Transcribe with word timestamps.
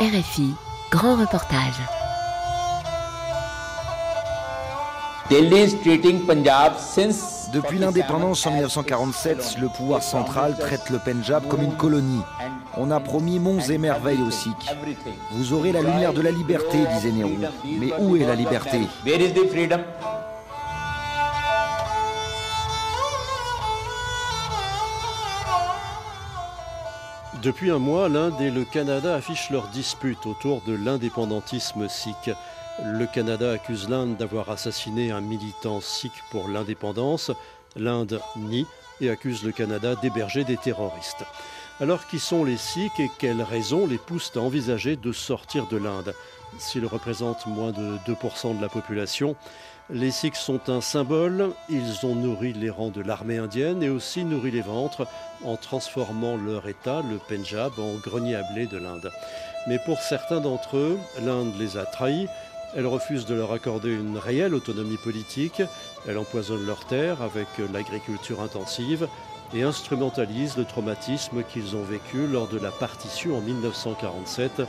RFI, 0.00 0.50
grand 0.90 1.14
reportage. 1.14 1.80
Depuis 7.52 7.78
l'indépendance 7.78 8.44
en 8.44 8.50
1947, 8.50 9.58
le 9.60 9.68
pouvoir 9.68 10.02
central 10.02 10.56
traite 10.58 10.90
le 10.90 10.98
Pendjab 10.98 11.46
comme 11.46 11.62
une 11.62 11.76
colonie. 11.76 12.22
On 12.76 12.90
a 12.90 12.98
promis 12.98 13.38
monts 13.38 13.60
et 13.60 13.78
merveilles 13.78 14.22
aux 14.22 14.32
Sikhs. 14.32 14.74
Vous 15.30 15.52
aurez 15.52 15.70
la 15.70 15.82
lumière 15.82 16.12
de 16.12 16.22
la 16.22 16.32
liberté, 16.32 16.78
disait 16.96 17.12
Nehru. 17.12 17.38
Mais 17.64 17.92
où 18.00 18.16
est 18.16 18.26
la 18.26 18.34
liberté? 18.34 18.88
Depuis 27.44 27.70
un 27.70 27.78
mois, 27.78 28.08
l'Inde 28.08 28.40
et 28.40 28.50
le 28.50 28.64
Canada 28.64 29.14
affichent 29.14 29.50
leur 29.50 29.68
dispute 29.68 30.24
autour 30.24 30.62
de 30.62 30.72
l'indépendantisme 30.72 31.90
sikh. 31.90 32.30
Le 32.82 33.04
Canada 33.04 33.52
accuse 33.52 33.90
l'Inde 33.90 34.16
d'avoir 34.16 34.48
assassiné 34.48 35.10
un 35.10 35.20
militant 35.20 35.82
sikh 35.82 36.14
pour 36.30 36.48
l'indépendance. 36.48 37.30
L'Inde 37.76 38.22
nie 38.36 38.64
et 39.02 39.10
accuse 39.10 39.44
le 39.44 39.52
Canada 39.52 39.94
d'héberger 39.94 40.44
des 40.44 40.56
terroristes. 40.56 41.26
Alors 41.80 42.06
qui 42.06 42.18
sont 42.18 42.44
les 42.44 42.56
Sikhs 42.56 42.98
et 42.98 43.10
quelles 43.18 43.42
raisons 43.42 43.86
les 43.86 43.98
poussent 43.98 44.32
à 44.36 44.40
envisager 44.40 44.96
de 44.96 45.12
sortir 45.12 45.66
de 45.66 45.76
l'Inde? 45.76 46.14
S'ils 46.58 46.86
représentent 46.86 47.46
moins 47.46 47.72
de 47.72 47.98
2% 48.06 48.56
de 48.56 48.62
la 48.62 48.70
population, 48.70 49.36
les 49.90 50.10
Sikhs 50.10 50.36
sont 50.36 50.70
un 50.70 50.80
symbole, 50.80 51.50
ils 51.68 52.06
ont 52.06 52.14
nourri 52.14 52.54
les 52.54 52.70
rangs 52.70 52.90
de 52.90 53.02
l'armée 53.02 53.36
indienne 53.36 53.82
et 53.82 53.90
aussi 53.90 54.24
nourri 54.24 54.50
les 54.50 54.62
ventres 54.62 55.06
en 55.44 55.56
transformant 55.56 56.36
leur 56.36 56.66
État, 56.66 57.02
le 57.02 57.18
Pendjab, 57.18 57.72
en 57.78 57.94
grenier 57.94 58.36
à 58.36 58.42
blé 58.54 58.66
de 58.66 58.78
l'Inde. 58.78 59.10
Mais 59.66 59.78
pour 59.78 60.00
certains 60.00 60.40
d'entre 60.40 60.78
eux, 60.78 60.98
l'Inde 61.22 61.52
les 61.58 61.76
a 61.76 61.84
trahis, 61.84 62.28
elle 62.74 62.86
refuse 62.86 63.26
de 63.26 63.34
leur 63.34 63.52
accorder 63.52 63.92
une 63.92 64.16
réelle 64.16 64.54
autonomie 64.54 64.96
politique, 64.96 65.62
elle 66.08 66.18
empoisonne 66.18 66.66
leurs 66.66 66.86
terres 66.86 67.20
avec 67.20 67.46
l'agriculture 67.72 68.40
intensive 68.40 69.06
et 69.52 69.62
instrumentalise 69.62 70.56
le 70.56 70.64
traumatisme 70.64 71.42
qu'ils 71.44 71.76
ont 71.76 71.84
vécu 71.84 72.26
lors 72.26 72.48
de 72.48 72.58
la 72.58 72.70
partition 72.70 73.36
en 73.36 73.40
1947 73.42 74.62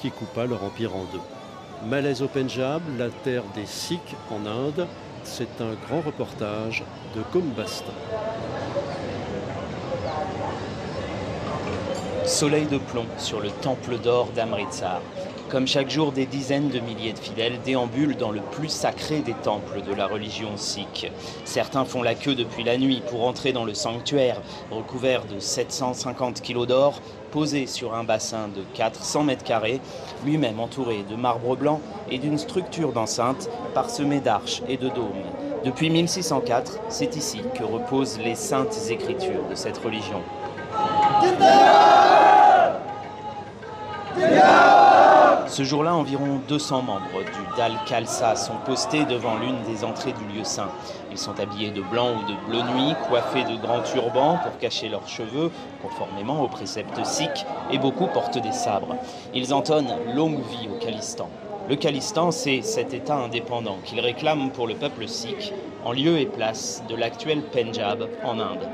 qui 0.00 0.10
coupa 0.10 0.46
leur 0.46 0.64
empire 0.64 0.96
en 0.96 1.04
deux. 1.12 1.41
Malaise 1.88 2.22
au 2.22 2.28
Pendjab, 2.28 2.80
la 2.96 3.08
terre 3.08 3.42
des 3.56 3.66
Sikhs 3.66 4.14
en 4.30 4.46
Inde, 4.46 4.86
c'est 5.24 5.60
un 5.60 5.74
grand 5.86 6.00
reportage 6.00 6.84
de 7.16 7.22
Kumbasta. 7.32 7.92
Soleil 12.24 12.66
de 12.66 12.78
plomb 12.78 13.06
sur 13.18 13.40
le 13.40 13.50
temple 13.50 13.98
d'or 13.98 14.28
d'Amritsar. 14.34 15.00
Comme 15.50 15.66
chaque 15.66 15.90
jour, 15.90 16.12
des 16.12 16.24
dizaines 16.24 16.70
de 16.70 16.78
milliers 16.78 17.12
de 17.12 17.18
fidèles 17.18 17.60
déambulent 17.64 18.16
dans 18.16 18.30
le 18.30 18.40
plus 18.40 18.68
sacré 18.68 19.20
des 19.20 19.34
temples 19.34 19.82
de 19.82 19.92
la 19.92 20.06
religion 20.06 20.56
sikh. 20.56 21.10
Certains 21.44 21.84
font 21.84 22.02
la 22.02 22.14
queue 22.14 22.36
depuis 22.36 22.62
la 22.62 22.78
nuit 22.78 23.02
pour 23.10 23.26
entrer 23.26 23.52
dans 23.52 23.64
le 23.64 23.74
sanctuaire, 23.74 24.40
recouvert 24.70 25.24
de 25.24 25.40
750 25.40 26.40
kilos 26.40 26.68
d'or, 26.68 27.02
posé 27.32 27.66
sur 27.66 27.94
un 27.94 28.04
bassin 28.04 28.48
de 28.48 28.62
400 28.74 29.24
mètres 29.24 29.42
carrés, 29.42 29.80
lui-même 30.24 30.60
entouré 30.60 31.04
de 31.10 31.16
marbre 31.16 31.56
blanc 31.56 31.80
et 32.10 32.18
d'une 32.18 32.38
structure 32.38 32.92
d'enceinte 32.92 33.48
parsemée 33.74 34.20
d'arches 34.20 34.62
et 34.68 34.76
de 34.76 34.88
dômes. 34.88 35.24
Depuis 35.64 35.90
1604, 35.90 36.78
c'est 36.88 37.16
ici 37.16 37.40
que 37.54 37.64
reposent 37.64 38.18
les 38.18 38.34
saintes 38.34 38.76
écritures 38.90 39.48
de 39.48 39.54
cette 39.54 39.78
religion. 39.78 40.20
Ce 45.52 45.64
jour-là, 45.64 45.94
environ 45.94 46.40
200 46.48 46.80
membres 46.80 47.22
du 47.22 47.56
Dal 47.58 47.72
Khalsa 47.86 48.36
sont 48.36 48.56
postés 48.64 49.04
devant 49.04 49.36
l'une 49.36 49.62
des 49.64 49.84
entrées 49.84 50.14
du 50.14 50.24
lieu 50.34 50.44
saint. 50.44 50.70
Ils 51.10 51.18
sont 51.18 51.38
habillés 51.38 51.70
de 51.70 51.82
blanc 51.82 52.12
ou 52.14 52.22
de 52.22 52.34
bleu 52.46 52.62
nuit, 52.72 52.94
coiffés 53.06 53.44
de 53.44 53.60
grands 53.60 53.82
turbans 53.82 54.38
pour 54.42 54.56
cacher 54.56 54.88
leurs 54.88 55.06
cheveux, 55.06 55.50
conformément 55.82 56.40
aux 56.40 56.48
préceptes 56.48 57.04
sikhs, 57.04 57.44
et 57.70 57.76
beaucoup 57.76 58.06
portent 58.06 58.38
des 58.38 58.50
sabres. 58.50 58.96
Ils 59.34 59.52
entonnent 59.52 59.94
longue 60.14 60.40
vie 60.40 60.70
au 60.70 60.82
Khalistan. 60.82 61.28
Le 61.68 61.76
Khalistan, 61.76 62.30
c'est 62.30 62.62
cet 62.62 62.94
État 62.94 63.16
indépendant 63.16 63.76
qu'ils 63.84 64.00
réclament 64.00 64.52
pour 64.52 64.66
le 64.66 64.74
peuple 64.74 65.06
sikh, 65.06 65.52
en 65.84 65.92
lieu 65.92 66.18
et 66.18 66.26
place 66.26 66.82
de 66.88 66.94
l'actuel 66.94 67.42
Pendjab 67.52 68.08
en 68.24 68.38
Inde. 68.38 68.68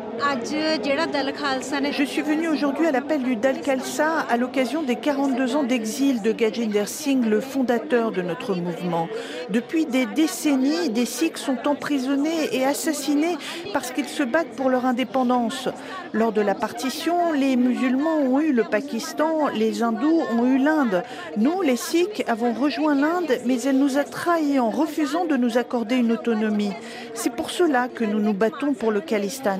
Je 1.92 2.04
suis 2.04 2.22
venu 2.22 2.48
aujourd'hui 2.48 2.86
à 2.86 2.92
l'appel 2.92 3.22
du 3.22 3.36
Dal 3.36 3.60
Khalsa 3.60 4.26
à 4.28 4.36
l'occasion 4.36 4.82
des 4.82 4.96
42 4.96 5.56
ans 5.56 5.62
d'exil 5.62 6.22
de 6.22 6.32
Gajinder 6.32 6.86
Singh, 6.86 7.24
le 7.24 7.41
fondateur 7.41 8.10
de 8.10 8.20
notre 8.20 8.54
mouvement. 8.54 9.08
Depuis 9.50 9.86
des 9.86 10.06
décennies, 10.06 10.91
des 10.91 11.06
Sikhs 11.06 11.38
sont 11.38 11.66
emprisonnés 11.66 12.48
et 12.52 12.64
assassinés 12.64 13.36
parce 13.72 13.92
qu'ils 13.92 14.08
se 14.08 14.22
battent 14.25 14.56
pour 14.56 14.69
leur 14.69 14.86
indépendance. 14.86 15.69
Lors 16.12 16.32
de 16.32 16.40
la 16.40 16.54
partition, 16.54 17.32
les 17.32 17.56
musulmans 17.56 18.19
ont 18.19 18.40
eu 18.40 18.52
le 18.52 18.64
Pakistan, 18.64 19.48
les 19.54 19.82
hindous 19.82 20.22
ont 20.36 20.46
eu 20.46 20.58
l'Inde. 20.58 21.04
Nous, 21.36 21.62
les 21.62 21.76
Sikhs, 21.76 22.25
avons 22.26 22.52
rejoint 22.52 22.94
l'Inde, 22.94 23.38
mais 23.44 23.60
elle 23.62 23.78
nous 23.78 23.98
a 23.98 24.04
trahis 24.04 24.58
en 24.58 24.70
refusant 24.70 25.26
de 25.26 25.36
nous 25.36 25.58
accorder 25.58 25.96
une 25.96 26.12
autonomie. 26.12 26.72
C'est 27.14 27.34
pour 27.34 27.50
cela 27.50 27.88
que 27.88 28.04
nous 28.04 28.20
nous 28.20 28.34
battons 28.34 28.75
pour 28.75 28.91
le 28.91 29.00
Khalistan. 29.00 29.59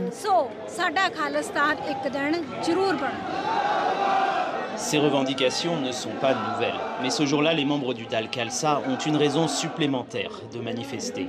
Ces 4.77 4.99
revendications 4.99 5.77
ne 5.81 5.93
sont 5.93 6.15
pas 6.21 6.35
nouvelles, 6.35 6.79
mais 7.03 7.11
ce 7.11 7.27
jour-là, 7.27 7.53
les 7.55 7.65
membres 7.65 7.95
du 7.95 8.07
Dal 8.07 8.29
Khalsa 8.31 8.83
ont 8.89 8.97
une 8.97 9.17
raison 9.17 9.49
supplémentaire 9.49 10.31
de 10.53 10.61
manifester. 10.61 11.27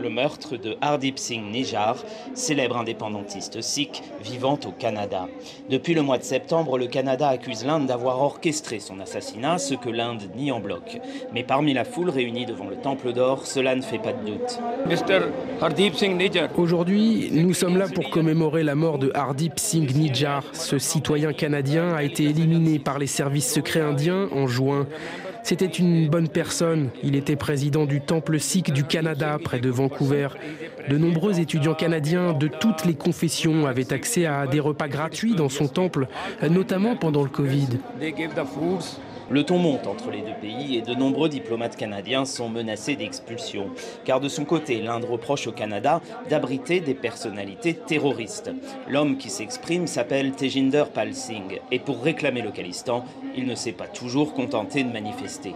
Le 0.00 0.10
meurtre 0.10 0.56
de 0.56 0.76
Hardip 0.80 1.18
Singh 1.18 1.50
Nijar, 1.50 1.96
célèbre 2.34 2.76
indépendantiste 2.76 3.60
sikh 3.60 4.02
vivant 4.22 4.58
au 4.66 4.70
Canada. 4.70 5.28
Depuis 5.70 5.94
le 5.94 6.02
mois 6.02 6.18
de 6.18 6.22
septembre, 6.22 6.78
le 6.78 6.86
Canada 6.86 7.28
accuse 7.28 7.64
l'Inde 7.64 7.86
d'avoir 7.86 8.20
orchestré 8.20 8.78
son 8.78 9.00
assassinat, 9.00 9.58
ce 9.58 9.74
que 9.74 9.88
l'Inde 9.88 10.22
nie 10.36 10.52
en 10.52 10.60
bloc. 10.60 11.00
Mais 11.32 11.42
parmi 11.42 11.72
la 11.72 11.84
foule 11.84 12.10
réunie 12.10 12.46
devant 12.46 12.68
le 12.68 12.76
Temple 12.76 13.12
d'Or, 13.12 13.46
cela 13.46 13.74
ne 13.74 13.82
fait 13.82 13.98
pas 13.98 14.12
de 14.12 14.24
doute. 14.24 14.60
Aujourd'hui, 16.56 17.30
nous 17.32 17.54
sommes 17.54 17.76
là 17.78 17.86
pour 17.88 18.10
commémorer 18.10 18.62
la 18.62 18.74
mort 18.74 18.98
de 18.98 19.10
Hardip 19.14 19.58
Singh 19.58 19.94
Nijar. 19.94 20.42
Ce 20.52 20.78
citoyen 20.78 21.32
canadien 21.32 21.94
a 21.94 22.02
été 22.02 22.24
éliminé 22.24 22.78
par 22.78 22.98
les 22.98 23.06
services 23.06 23.52
secrets 23.52 23.80
indiens 23.80 24.28
en 24.32 24.46
juin. 24.46 24.86
C'était 25.46 25.66
une 25.66 26.08
bonne 26.08 26.26
personne. 26.26 26.90
Il 27.04 27.14
était 27.14 27.36
président 27.36 27.86
du 27.86 28.00
Temple 28.00 28.40
sikh 28.40 28.72
du 28.72 28.82
Canada, 28.82 29.38
près 29.40 29.60
de 29.60 29.70
Vancouver. 29.70 30.26
De 30.88 30.98
nombreux 30.98 31.38
étudiants 31.38 31.74
canadiens 31.74 32.32
de 32.32 32.48
toutes 32.48 32.84
les 32.84 32.94
confessions 32.94 33.64
avaient 33.64 33.92
accès 33.92 34.26
à 34.26 34.48
des 34.48 34.58
repas 34.58 34.88
gratuits 34.88 35.36
dans 35.36 35.48
son 35.48 35.68
temple, 35.68 36.08
notamment 36.50 36.96
pendant 36.96 37.22
le 37.22 37.28
Covid. 37.28 37.68
Le 39.28 39.42
ton 39.42 39.58
monte 39.58 39.88
entre 39.88 40.12
les 40.12 40.20
deux 40.20 40.38
pays 40.40 40.76
et 40.76 40.82
de 40.82 40.94
nombreux 40.94 41.28
diplomates 41.28 41.76
canadiens 41.76 42.24
sont 42.24 42.48
menacés 42.48 42.94
d'expulsion. 42.94 43.70
Car 44.04 44.20
de 44.20 44.28
son 44.28 44.44
côté, 44.44 44.80
l'Inde 44.80 45.04
reproche 45.04 45.48
au 45.48 45.52
Canada 45.52 46.00
d'abriter 46.30 46.78
des 46.78 46.94
personnalités 46.94 47.74
terroristes. 47.74 48.52
L'homme 48.88 49.16
qui 49.16 49.28
s'exprime 49.28 49.88
s'appelle 49.88 50.30
Tejinder 50.30 50.84
Pal 50.94 51.12
Singh 51.12 51.60
et 51.72 51.80
pour 51.80 52.04
réclamer 52.04 52.40
le 52.40 52.52
Khalistan, 52.52 53.04
il 53.36 53.46
ne 53.46 53.56
s'est 53.56 53.72
pas 53.72 53.88
toujours 53.88 54.32
contenté 54.32 54.84
de 54.84 54.92
manifester. 54.92 55.54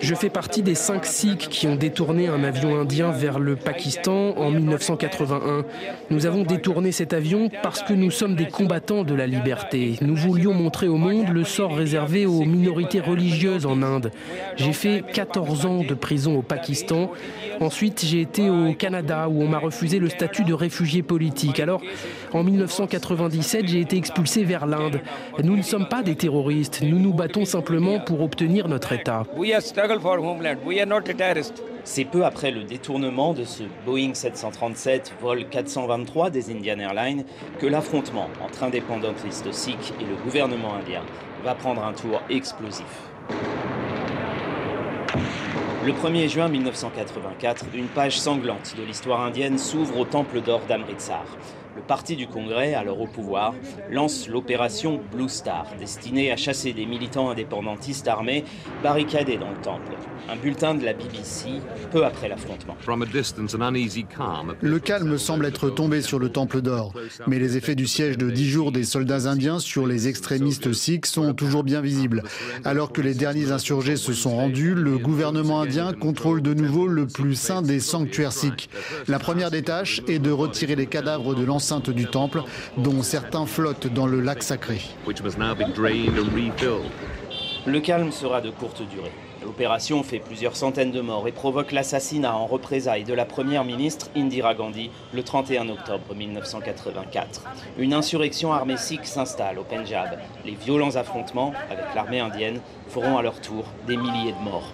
Je 0.00 0.14
fais 0.16 0.30
partie 0.30 0.62
des 0.62 0.74
cinq 0.74 1.06
Sikhs 1.06 1.48
qui 1.48 1.68
ont 1.68 1.76
détourné 1.76 2.26
un 2.26 2.42
avion 2.42 2.80
indien 2.80 3.12
vers 3.12 3.38
le 3.38 3.54
Pakistan 3.54 4.34
en 4.36 4.50
1981. 4.50 5.64
Nous 6.10 6.26
avons 6.26 6.42
détourné 6.42 6.90
cet 6.90 7.12
avion 7.12 7.50
parce 7.62 7.82
que 7.82 7.92
nous 7.92 8.10
sommes 8.10 8.34
des 8.34 8.48
combattants 8.48 9.04
de 9.04 9.14
la 9.14 9.28
liberté. 9.28 9.94
Nous 10.00 10.16
voulions 10.16 10.54
montrer 10.54 10.88
au 10.88 10.96
monde 10.96 11.28
le 11.28 11.44
sort 11.44 11.76
réservé 11.76 12.26
aux 12.26 12.31
aux 12.40 12.44
minorités 12.44 13.00
religieuses 13.00 13.66
en 13.66 13.82
Inde. 13.82 14.10
J'ai 14.56 14.72
fait 14.72 15.04
14 15.12 15.66
ans 15.66 15.82
de 15.82 15.94
prison 15.94 16.38
au 16.38 16.42
Pakistan. 16.42 17.10
Ensuite, 17.60 18.04
j'ai 18.04 18.20
été 18.20 18.50
au 18.50 18.72
Canada 18.74 19.28
où 19.28 19.42
on 19.42 19.48
m'a 19.48 19.58
refusé 19.58 19.98
le 19.98 20.08
statut 20.08 20.44
de 20.44 20.54
réfugié 20.54 21.02
politique. 21.02 21.60
Alors, 21.60 21.82
en 22.32 22.42
1997, 22.42 23.68
j'ai 23.68 23.80
été 23.80 23.96
expulsé 23.96 24.44
vers 24.44 24.66
l'Inde. 24.66 25.00
Nous 25.42 25.56
ne 25.56 25.62
sommes 25.62 25.88
pas 25.88 26.02
des 26.02 26.16
terroristes. 26.16 26.82
Nous 26.82 26.98
nous 26.98 27.12
battons 27.12 27.44
simplement 27.44 28.00
pour 28.00 28.20
obtenir 28.22 28.68
notre 28.68 28.92
État. 28.92 29.24
C'est 31.84 32.04
peu 32.04 32.24
après 32.24 32.52
le 32.52 32.62
détournement 32.62 33.34
de 33.34 33.44
ce 33.44 33.64
Boeing 33.84 34.14
737 34.14 35.14
vol 35.20 35.48
423 35.48 36.30
des 36.30 36.52
Indian 36.52 36.78
Airlines 36.78 37.24
que 37.58 37.66
l'affrontement 37.66 38.28
entre 38.40 38.62
indépendantistes 38.62 39.52
sikhs 39.52 39.92
et 40.00 40.04
le 40.04 40.14
gouvernement 40.22 40.74
indien 40.74 41.02
va 41.42 41.56
prendre 41.56 41.84
un 41.84 41.92
tour 41.92 42.22
explosif. 42.30 42.84
Le 45.84 45.92
1er 45.92 46.28
juin 46.28 46.48
1984, 46.48 47.64
une 47.74 47.88
page 47.88 48.20
sanglante 48.20 48.76
de 48.78 48.84
l'histoire 48.84 49.20
indienne 49.20 49.58
s'ouvre 49.58 49.98
au 49.98 50.04
temple 50.04 50.40
d'or 50.40 50.60
d'Amritsar. 50.68 51.24
Le 51.76 51.82
Parti 51.82 52.16
du 52.16 52.26
Congrès, 52.26 52.74
alors 52.74 53.00
au 53.00 53.06
pouvoir, 53.06 53.54
lance 53.90 54.28
l'opération 54.28 55.00
Blue 55.12 55.28
Star, 55.28 55.66
destinée 55.78 56.30
à 56.32 56.36
chasser 56.36 56.72
des 56.72 56.86
militants 56.86 57.30
indépendantistes 57.30 58.08
armés 58.08 58.44
barricadés 58.82 59.36
dans 59.36 59.50
le 59.50 59.60
temple. 59.62 59.92
Un 60.28 60.36
bulletin 60.36 60.74
de 60.74 60.84
la 60.84 60.92
BBC 60.92 61.48
peu 61.90 62.04
après 62.04 62.28
l'affrontement. 62.28 62.76
Le 64.60 64.78
calme 64.78 65.18
semble 65.18 65.46
être 65.46 65.70
tombé 65.70 66.00
sur 66.00 66.18
le 66.18 66.28
temple 66.28 66.60
d'or, 66.60 66.94
mais 67.26 67.38
les 67.38 67.56
effets 67.56 67.74
du 67.74 67.86
siège 67.86 68.18
de 68.18 68.30
dix 68.30 68.48
jours 68.48 68.70
des 68.70 68.84
soldats 68.84 69.28
indiens 69.28 69.58
sur 69.58 69.86
les 69.86 70.08
extrémistes 70.08 70.72
sikhs 70.72 71.06
sont 71.06 71.34
toujours 71.34 71.64
bien 71.64 71.80
visibles. 71.80 72.22
Alors 72.64 72.92
que 72.92 73.00
les 73.00 73.14
derniers 73.14 73.50
insurgés 73.50 73.96
se 73.96 74.12
sont 74.12 74.36
rendus, 74.36 74.74
le 74.74 74.98
gouvernement 74.98 75.60
indien 75.60 75.92
contrôle 75.92 76.40
de 76.42 76.54
nouveau 76.54 76.86
le 76.86 77.06
plus 77.06 77.34
saint 77.34 77.62
des 77.62 77.80
sanctuaires 77.80 78.32
sikhs. 78.32 78.68
La 79.08 79.18
première 79.18 79.50
des 79.50 79.62
tâches 79.62 80.02
est 80.06 80.18
de 80.18 80.30
retirer 80.30 80.76
les 80.76 80.86
cadavres 80.86 81.34
de 81.34 81.44
l'enceinte 81.62 81.90
du 81.90 82.06
temple, 82.06 82.42
dont 82.76 83.02
certains 83.04 83.46
flottent 83.46 83.86
dans 83.86 84.08
le 84.08 84.20
lac 84.20 84.42
sacré. 84.42 84.80
Le 87.64 87.78
calme 87.78 88.10
sera 88.10 88.40
de 88.40 88.50
courte 88.50 88.82
durée. 88.88 89.12
L'opération 89.44 90.02
fait 90.02 90.18
plusieurs 90.18 90.56
centaines 90.56 90.90
de 90.90 91.00
morts 91.00 91.28
et 91.28 91.32
provoque 91.32 91.70
l'assassinat 91.70 92.34
en 92.34 92.46
représailles 92.46 93.04
de 93.04 93.14
la 93.14 93.24
première 93.24 93.64
ministre 93.64 94.08
Indira 94.16 94.54
Gandhi 94.54 94.90
le 95.14 95.22
31 95.22 95.68
octobre 95.68 96.16
1984. 96.16 97.44
Une 97.78 97.94
insurrection 97.94 98.52
armée 98.52 98.76
sikh 98.76 99.06
s'installe 99.06 99.60
au 99.60 99.62
Pendjab. 99.62 100.18
Les 100.44 100.56
violents 100.56 100.96
affrontements 100.96 101.52
avec 101.70 101.84
l'armée 101.94 102.18
indienne 102.18 102.60
feront 102.88 103.18
à 103.18 103.22
leur 103.22 103.40
tour 103.40 103.66
des 103.86 103.96
milliers 103.96 104.32
de 104.32 104.44
morts. 104.44 104.72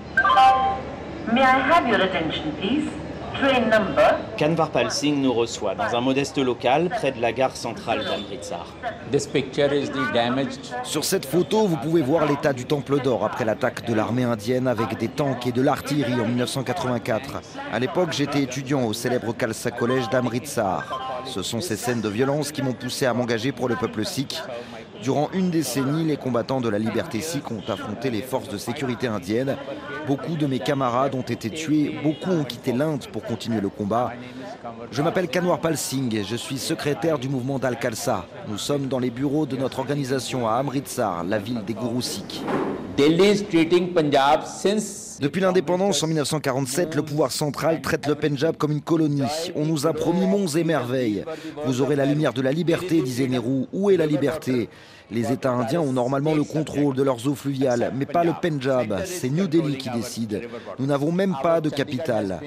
May 1.35 1.43
I 1.43 1.61
have 1.70 1.87
your 1.87 2.00
attention, 2.00 2.50
please? 2.58 2.88
Kanvar 4.38 4.70
Pal 4.70 4.90
Singh 4.90 5.20
nous 5.20 5.32
reçoit 5.32 5.75
dans 5.75 5.96
un 5.96 6.00
modeste 6.00 6.38
local 6.38 6.88
près 6.88 7.12
de 7.12 7.20
la 7.20 7.32
gare 7.32 7.56
centrale 7.56 8.04
d'Amritsar. 8.04 8.66
Sur 10.84 11.04
cette 11.04 11.26
photo, 11.26 11.66
vous 11.66 11.76
pouvez 11.76 12.02
voir 12.02 12.26
l'état 12.26 12.52
du 12.52 12.64
Temple 12.64 13.00
d'Or 13.00 13.25
après 13.25 13.44
l'attaque 13.44 13.86
de 13.86 13.94
l'armée 13.94 14.25
indienne 14.25 14.69
avec 14.69 14.98
des 14.98 15.08
tanks 15.08 15.46
et 15.46 15.52
de 15.52 15.62
l'artillerie 15.62 16.20
en 16.20 16.26
1984. 16.26 17.40
À 17.72 17.78
l'époque, 17.78 18.12
j'étais 18.12 18.42
étudiant 18.42 18.84
au 18.84 18.92
célèbre 18.92 19.32
Khalsa 19.32 19.70
College 19.70 20.08
d'Amritsar. 20.10 21.22
Ce 21.25 21.42
sont 21.42 21.60
ces 21.60 21.76
scènes 21.76 22.00
de 22.00 22.08
violence 22.08 22.52
qui 22.52 22.62
m'ont 22.62 22.72
poussé 22.72 23.06
à 23.06 23.14
m'engager 23.14 23.52
pour 23.52 23.69
le 23.69 23.76
peuple 23.76 24.04
sikh 24.04 24.40
Durant 25.02 25.30
une 25.32 25.50
décennie, 25.50 26.04
les 26.04 26.16
combattants 26.16 26.60
de 26.60 26.69
la 26.69 26.78
liberté 26.78 27.20
sikh 27.20 27.50
ont 27.52 27.62
affronté 27.69 28.10
les 28.10 28.22
forces 28.22 28.48
de 28.48 28.58
sécurité 28.58 29.06
indiennes. 29.06 29.56
Beaucoup 30.08 30.37
de 30.37 30.46
mes 30.46 30.58
camarades 30.58 31.14
ont 31.14 31.20
été 31.20 31.50
tués, 31.50 31.99
beaucoup 32.02 32.31
ont 32.31 32.44
quitté 32.44 32.72
l'Inde 32.72 33.05
pour 33.12 33.22
continuer 33.22 33.60
le 33.60 33.69
combat. 33.69 34.12
Je 34.90 35.02
m'appelle 35.02 35.28
Kanwar 35.28 35.60
Pal 35.60 35.76
Singh, 35.76 36.25
je 36.26 36.34
suis 36.34 36.56
secrétaire 36.56 37.19
du 37.19 37.28
mouvement 37.28 37.58
d'Al-Khalsa. 37.58 38.25
Nous 38.49 38.56
sommes 38.56 38.87
dans 38.87 39.00
les 39.00 39.10
bureaux 39.10 39.44
de 39.44 39.56
notre 39.56 39.81
organisation 39.81 40.49
à 40.49 40.52
Amritsar, 40.52 41.25
la 41.25 41.38
ville 41.38 41.62
des 41.66 41.75
gourous 41.75 42.00
sikhs. 42.00 42.43
Depuis 45.20 45.40
l'indépendance 45.40 46.02
en 46.02 46.06
1947, 46.06 46.94
le 46.94 47.02
pouvoir 47.02 47.31
central 47.31 47.82
traite 47.82 48.06
le 48.06 48.14
Pendjab 48.14 48.56
comme 48.56 48.72
une 48.72 48.81
colonie. 48.81 49.22
On 49.54 49.66
nous 49.66 49.87
a 49.87 49.93
promis 49.93 50.26
monts 50.26 50.46
et 50.46 50.64
merveilles. 50.64 51.25
Vous 51.66 51.81
aurez 51.81 51.96
la 51.96 52.06
lumière 52.06 52.32
de 52.32 52.40
la 52.40 52.50
liberté, 52.50 53.02
disait 53.02 53.28
Nehru. 53.28 53.66
Où 53.72 53.90
est 53.90 53.96
la 53.96 54.06
liberté? 54.06 54.69
Les 55.11 55.32
États 55.32 55.52
indiens 55.52 55.81
ont 55.81 55.93
normalement 55.93 56.34
le 56.34 56.44
contrôle 56.44 56.94
de 56.94 57.02
leurs 57.02 57.26
eaux 57.26 57.34
fluviales, 57.34 57.93
mais 57.96 58.04
pas 58.04 58.25
le 58.25 58.32
Pendjab. 58.43 59.04
C'est 59.06 59.31
New 59.31 59.46
Delhi 59.46 59.78
qui 59.78 59.88
Nous 60.79 60.87
n'avons 60.87 61.12
même 61.12 61.37
pas 61.43 61.61
de 61.61 61.71
capitale. 61.71 62.41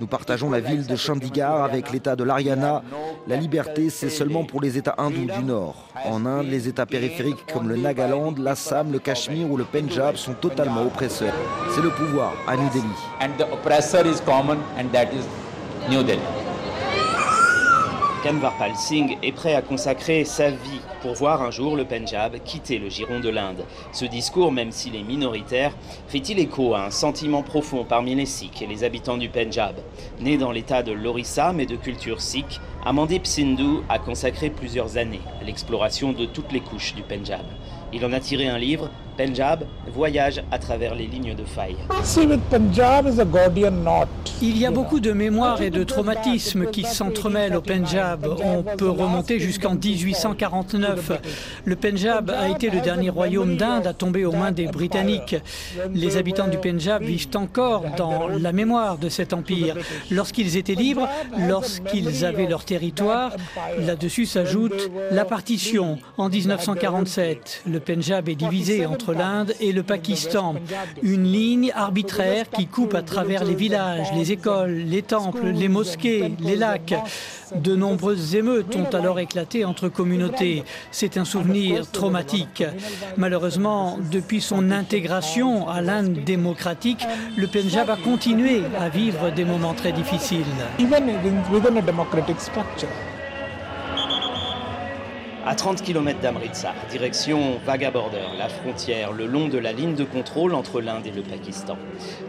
Nous 0.00 0.06
partageons 0.06 0.48
la 0.50 0.60
ville 0.60 0.86
de 0.86 0.94
Chandigarh 0.94 1.64
avec 1.64 1.90
l'État 1.90 2.14
de 2.14 2.22
l'Ariana. 2.22 2.82
La 3.26 3.36
liberté, 3.36 3.90
c'est 3.90 4.10
seulement 4.10 4.44
pour 4.44 4.60
les 4.60 4.78
États 4.78 4.94
hindous 4.96 5.26
du 5.26 5.44
Nord. 5.44 5.88
En 6.04 6.24
Inde, 6.24 6.46
les 6.48 6.68
États 6.68 6.86
périphériques 6.86 7.44
comme 7.52 7.68
le 7.68 7.76
Nagaland, 7.76 8.34
l'Assam, 8.38 8.92
le 8.92 9.00
Cachemire 9.00 9.50
ou 9.50 9.56
le 9.56 9.64
Pendjab 9.64 10.14
sont 10.16 10.34
totalement 10.34 10.82
oppresseurs. 10.82 11.34
C'est 11.74 11.82
le 11.82 11.90
pouvoir 11.90 12.34
à 12.46 12.56
New 12.56 12.68
Delhi. 12.70 12.86
Kanvarpal 18.22 18.74
Singh 18.74 19.16
est 19.22 19.30
prêt 19.30 19.54
à 19.54 19.62
consacrer 19.62 20.24
sa 20.24 20.50
vie 20.50 20.80
pour 21.02 21.14
voir 21.14 21.40
un 21.40 21.52
jour 21.52 21.76
le 21.76 21.84
Pendjab 21.84 22.36
quitter 22.44 22.78
le 22.78 22.88
giron 22.88 23.20
de 23.20 23.28
l'Inde. 23.28 23.64
Ce 23.92 24.04
discours, 24.04 24.50
même 24.50 24.72
s'il 24.72 24.96
est 24.96 25.04
minoritaire, 25.04 25.72
fait-il 26.08 26.40
écho 26.40 26.74
à 26.74 26.86
un 26.86 26.90
sentiment 26.90 27.42
profond 27.42 27.84
parmi 27.84 28.16
les 28.16 28.26
Sikhs 28.26 28.60
et 28.60 28.66
les 28.66 28.82
habitants 28.82 29.18
du 29.18 29.28
Pendjab 29.28 29.76
Né 30.20 30.36
dans 30.36 30.50
l'état 30.50 30.82
de 30.82 30.90
l'Orissa 30.90 31.52
mais 31.52 31.66
de 31.66 31.76
culture 31.76 32.20
sikh, 32.20 32.60
Amandip 32.84 33.24
Sindhu 33.24 33.82
a 33.88 34.00
consacré 34.00 34.50
plusieurs 34.50 34.96
années 34.96 35.22
à 35.40 35.44
l'exploration 35.44 36.12
de 36.12 36.26
toutes 36.26 36.50
les 36.50 36.60
couches 36.60 36.94
du 36.96 37.02
Pendjab. 37.02 37.46
Il 37.92 38.04
en 38.04 38.12
a 38.12 38.18
tiré 38.18 38.48
un 38.48 38.58
livre, 38.58 38.90
Pendjab, 39.18 39.64
Voyage 39.92 40.42
à 40.52 40.58
travers 40.58 40.94
les 40.94 41.06
lignes 41.06 41.34
de 41.34 41.44
faille. 41.44 41.76
Il 44.40 44.58
y 44.58 44.66
a 44.66 44.70
beaucoup 44.70 45.00
de 45.00 45.12
mémoires 45.12 45.60
et 45.60 45.70
de 45.70 45.82
traumatismes 45.82 46.66
qui 46.66 46.84
s'entremêlent 46.84 47.56
au 47.56 47.60
Pendjab. 47.60 48.26
On 48.44 48.62
peut 48.62 48.90
remonter 48.90 49.40
jusqu'en 49.40 49.74
1849. 49.74 51.12
Le 51.64 51.76
Pendjab 51.76 52.30
a 52.30 52.48
été 52.48 52.70
le 52.70 52.80
dernier 52.80 53.10
royaume 53.10 53.56
d'Inde 53.56 53.88
à 53.88 53.92
tomber 53.92 54.24
aux 54.24 54.32
mains 54.32 54.52
des 54.52 54.66
Britanniques. 54.66 55.36
Les 55.92 56.16
habitants 56.16 56.46
du 56.46 56.58
Pendjab 56.58 57.02
vivent 57.02 57.30
encore 57.34 57.86
dans 57.96 58.28
la 58.28 58.52
mémoire 58.52 58.98
de 58.98 59.08
cet 59.08 59.32
empire. 59.32 59.76
Lorsqu'ils 60.12 60.56
étaient 60.56 60.74
libres, 60.74 61.08
lorsqu'ils 61.36 62.24
avaient 62.24 62.46
leur 62.46 62.64
territoire, 62.64 63.32
là-dessus 63.80 64.26
s'ajoute 64.26 64.90
la 65.10 65.24
partition 65.24 65.98
en 66.18 66.28
1947. 66.28 67.62
Le 67.66 67.80
Pendjab 67.80 68.28
est 68.28 68.36
divisé 68.36 68.86
entre 68.86 69.07
l'Inde 69.12 69.54
et 69.60 69.72
le 69.72 69.82
Pakistan. 69.82 70.54
Une 71.02 71.24
ligne 71.24 71.72
arbitraire 71.74 72.50
qui 72.50 72.66
coupe 72.66 72.94
à 72.94 73.02
travers 73.02 73.44
les 73.44 73.54
villages, 73.54 74.08
les 74.14 74.32
écoles, 74.32 74.84
les 74.86 75.02
temples, 75.02 75.46
les 75.46 75.68
mosquées, 75.68 76.32
les 76.40 76.56
lacs. 76.56 76.94
De 77.54 77.74
nombreuses 77.74 78.34
émeutes 78.34 78.76
ont 78.76 78.94
alors 78.94 79.18
éclaté 79.18 79.64
entre 79.64 79.88
communautés. 79.88 80.64
C'est 80.90 81.16
un 81.16 81.24
souvenir 81.24 81.90
traumatique. 81.90 82.64
Malheureusement, 83.16 83.98
depuis 84.10 84.40
son 84.40 84.70
intégration 84.70 85.68
à 85.68 85.80
l'Inde 85.80 86.24
démocratique, 86.24 87.04
le 87.36 87.46
Pendjab 87.46 87.90
a 87.90 87.96
continué 87.96 88.62
à 88.78 88.88
vivre 88.88 89.30
des 89.30 89.44
moments 89.44 89.74
très 89.74 89.92
difficiles. 89.92 90.44
À 95.48 95.54
30 95.54 95.80
km 95.80 96.20
d'Amritsar, 96.20 96.74
direction 96.90 97.58
Vaga 97.64 97.90
Border, 97.90 98.26
la 98.36 98.50
frontière, 98.50 99.14
le 99.14 99.24
long 99.24 99.48
de 99.48 99.56
la 99.56 99.72
ligne 99.72 99.94
de 99.94 100.04
contrôle 100.04 100.52
entre 100.52 100.82
l'Inde 100.82 101.06
et 101.06 101.10
le 101.10 101.22
Pakistan. 101.22 101.78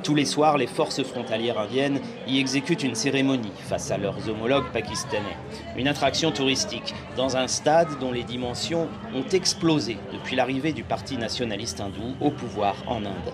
Tous 0.03 0.15
les 0.15 0.23
soirs, 0.23 0.57
les 0.57 0.67
forces 0.67 1.03
frontalières 1.03 1.59
indiennes 1.59 1.99
y 2.27 2.39
exécutent 2.39 2.83
une 2.83 2.95
cérémonie 2.95 3.51
face 3.67 3.91
à 3.91 3.97
leurs 3.97 4.29
homologues 4.29 4.71
pakistanais. 4.71 5.35
Une 5.75 5.89
attraction 5.89 6.31
touristique 6.31 6.95
dans 7.17 7.35
un 7.35 7.49
stade 7.49 7.99
dont 7.99 8.13
les 8.13 8.23
dimensions 8.23 8.87
ont 9.13 9.29
explosé 9.33 9.97
depuis 10.13 10.37
l'arrivée 10.37 10.71
du 10.71 10.85
Parti 10.85 11.17
nationaliste 11.17 11.81
hindou 11.81 12.15
au 12.21 12.31
pouvoir 12.31 12.75
en 12.87 13.03
Inde. 13.03 13.33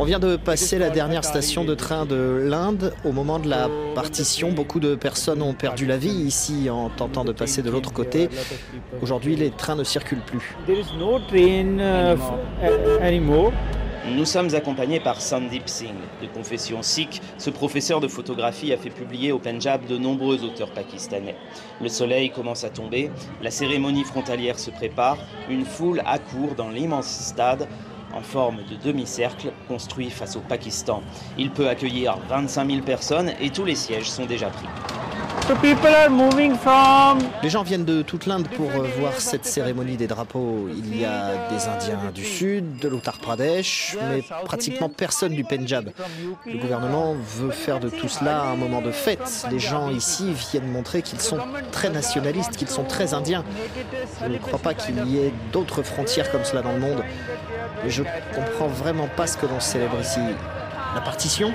On 0.00 0.04
vient 0.04 0.18
de 0.18 0.36
passer 0.36 0.78
la 0.78 0.90
dernière 0.90 1.24
station 1.24 1.64
de 1.64 1.74
train 1.74 2.04
de 2.04 2.42
l'Inde. 2.42 2.92
Au 3.04 3.12
moment 3.12 3.38
de 3.38 3.48
la 3.48 3.68
partition, 3.94 4.50
beaucoup 4.50 4.80
de 4.80 4.96
personnes 4.96 5.42
ont 5.42 5.54
perdu 5.54 5.86
la 5.86 5.96
vie 5.96 6.08
ici 6.08 6.68
en 6.70 6.90
tentant 6.90 7.24
de 7.24 7.32
passer 7.32 7.62
de 7.62 7.70
l'autre 7.70 7.92
côté. 7.92 8.28
Aujourd'hui, 9.00 9.36
les 9.36 9.50
trains 9.50 9.76
ne 9.76 9.84
circulent 9.84 10.24
plus. 10.26 10.56
Nous 14.14 14.24
sommes 14.24 14.54
accompagnés 14.54 15.00
par 15.00 15.20
Sandip 15.20 15.68
Singh, 15.68 15.88
de 16.22 16.28
confession 16.28 16.80
sikh. 16.80 17.20
Ce 17.38 17.50
professeur 17.50 18.00
de 18.00 18.06
photographie 18.06 18.72
a 18.72 18.76
fait 18.76 18.90
publier 18.90 19.32
au 19.32 19.40
Pendjab 19.40 19.84
de 19.84 19.98
nombreux 19.98 20.44
auteurs 20.44 20.70
pakistanais. 20.70 21.34
Le 21.82 21.88
soleil 21.88 22.30
commence 22.30 22.62
à 22.62 22.70
tomber, 22.70 23.10
la 23.42 23.50
cérémonie 23.50 24.04
frontalière 24.04 24.60
se 24.60 24.70
prépare, 24.70 25.18
une 25.50 25.64
foule 25.64 26.02
accourt 26.06 26.54
dans 26.54 26.68
l'immense 26.68 27.08
stade 27.08 27.66
en 28.14 28.22
forme 28.22 28.58
de 28.70 28.76
demi-cercle 28.76 29.52
construit 29.66 30.10
face 30.10 30.36
au 30.36 30.40
Pakistan. 30.40 31.02
Il 31.36 31.50
peut 31.50 31.68
accueillir 31.68 32.16
25 32.28 32.70
000 32.70 32.82
personnes 32.82 33.32
et 33.40 33.50
tous 33.50 33.64
les 33.64 33.74
sièges 33.74 34.08
sont 34.08 34.26
déjà 34.26 34.50
pris. 34.50 34.68
Les 37.40 37.50
gens 37.50 37.62
viennent 37.62 37.84
de 37.84 38.02
toute 38.02 38.26
l'Inde 38.26 38.48
pour 38.48 38.68
euh, 38.70 38.88
voir 38.98 39.20
cette 39.20 39.44
cérémonie 39.44 39.96
des 39.96 40.08
drapeaux. 40.08 40.68
Il 40.68 40.98
y 40.98 41.04
a 41.04 41.48
des 41.48 41.68
Indiens 41.68 42.10
du 42.12 42.24
Sud, 42.24 42.78
de 42.80 42.88
l'Uttar 42.88 43.18
Pradesh, 43.18 43.96
mais 44.10 44.22
pratiquement 44.44 44.88
personne 44.88 45.34
du 45.34 45.44
Pendjab. 45.44 45.90
Le 46.46 46.58
gouvernement 46.58 47.14
veut 47.14 47.52
faire 47.52 47.78
de 47.78 47.88
tout 47.88 48.08
cela 48.08 48.42
un 48.42 48.56
moment 48.56 48.82
de 48.82 48.90
fête. 48.90 49.46
Les 49.50 49.60
gens 49.60 49.88
ici 49.90 50.32
viennent 50.32 50.68
montrer 50.68 51.02
qu'ils 51.02 51.20
sont 51.20 51.38
très 51.70 51.90
nationalistes, 51.90 52.56
qu'ils 52.56 52.70
sont 52.70 52.84
très 52.84 53.14
indiens. 53.14 53.44
Je 54.22 54.26
ne 54.26 54.38
crois 54.38 54.58
pas 54.58 54.74
qu'il 54.74 55.06
y 55.06 55.18
ait 55.18 55.32
d'autres 55.52 55.84
frontières 55.84 56.32
comme 56.32 56.44
cela 56.44 56.62
dans 56.62 56.72
le 56.72 56.80
monde. 56.80 57.04
Je 57.86 58.02
comprends 58.34 58.68
vraiment 58.68 59.08
pas 59.16 59.28
ce 59.28 59.36
que 59.36 59.46
l'on 59.46 59.60
célèbre 59.60 60.00
ici. 60.00 60.20
La 60.96 61.02
partition 61.02 61.52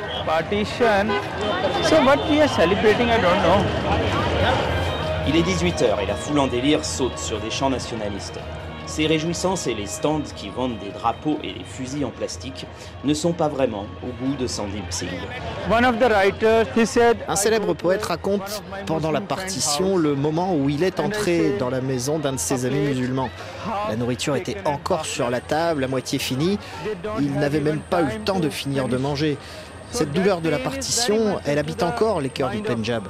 Il 5.27 5.35
est 5.35 5.41
18h 5.41 6.03
et 6.03 6.05
la 6.05 6.13
foule 6.13 6.37
en 6.37 6.45
délire 6.45 6.85
saute 6.85 7.17
sur 7.17 7.39
des 7.39 7.49
champs 7.49 7.71
nationalistes. 7.71 8.39
Ces 8.91 9.07
réjouissances 9.07 9.67
et 9.67 9.73
les 9.73 9.85
stands 9.87 10.21
qui 10.35 10.49
vendent 10.49 10.77
des 10.79 10.89
drapeaux 10.89 11.37
et 11.45 11.53
des 11.53 11.63
fusils 11.63 12.03
en 12.03 12.09
plastique 12.09 12.65
ne 13.05 13.13
sont 13.13 13.31
pas 13.31 13.47
vraiment 13.47 13.85
au 14.03 14.07
goût 14.21 14.35
de 14.35 14.47
Sandeep 14.47 14.83
Singh. 14.89 15.07
Un 17.29 17.35
célèbre 17.37 17.73
poète 17.73 18.03
raconte 18.03 18.61
pendant 18.85 19.11
la 19.11 19.21
partition 19.21 19.95
le 19.95 20.13
moment 20.13 20.53
où 20.53 20.69
il 20.69 20.83
est 20.83 20.99
entré 20.99 21.55
dans 21.57 21.69
la 21.69 21.79
maison 21.79 22.19
d'un 22.19 22.33
de 22.33 22.37
ses 22.37 22.65
amis 22.65 22.79
musulmans. 22.79 23.29
La 23.87 23.95
nourriture 23.95 24.35
était 24.35 24.57
encore 24.65 25.05
sur 25.05 25.29
la 25.29 25.39
table, 25.39 25.85
à 25.85 25.87
moitié 25.87 26.19
finie. 26.19 26.59
Il 27.21 27.31
n'avait 27.35 27.61
même 27.61 27.79
pas 27.79 28.01
eu 28.01 28.17
le 28.17 28.25
temps 28.25 28.41
de 28.41 28.49
finir 28.49 28.89
de 28.89 28.97
manger. 28.97 29.37
Cette 29.91 30.13
douleur 30.13 30.41
de 30.41 30.49
la 30.49 30.57
partition, 30.57 31.39
elle 31.45 31.59
habite 31.59 31.83
encore 31.83 32.21
les 32.21 32.29
cœurs 32.29 32.49
du 32.49 32.61
Punjab. 32.61 33.03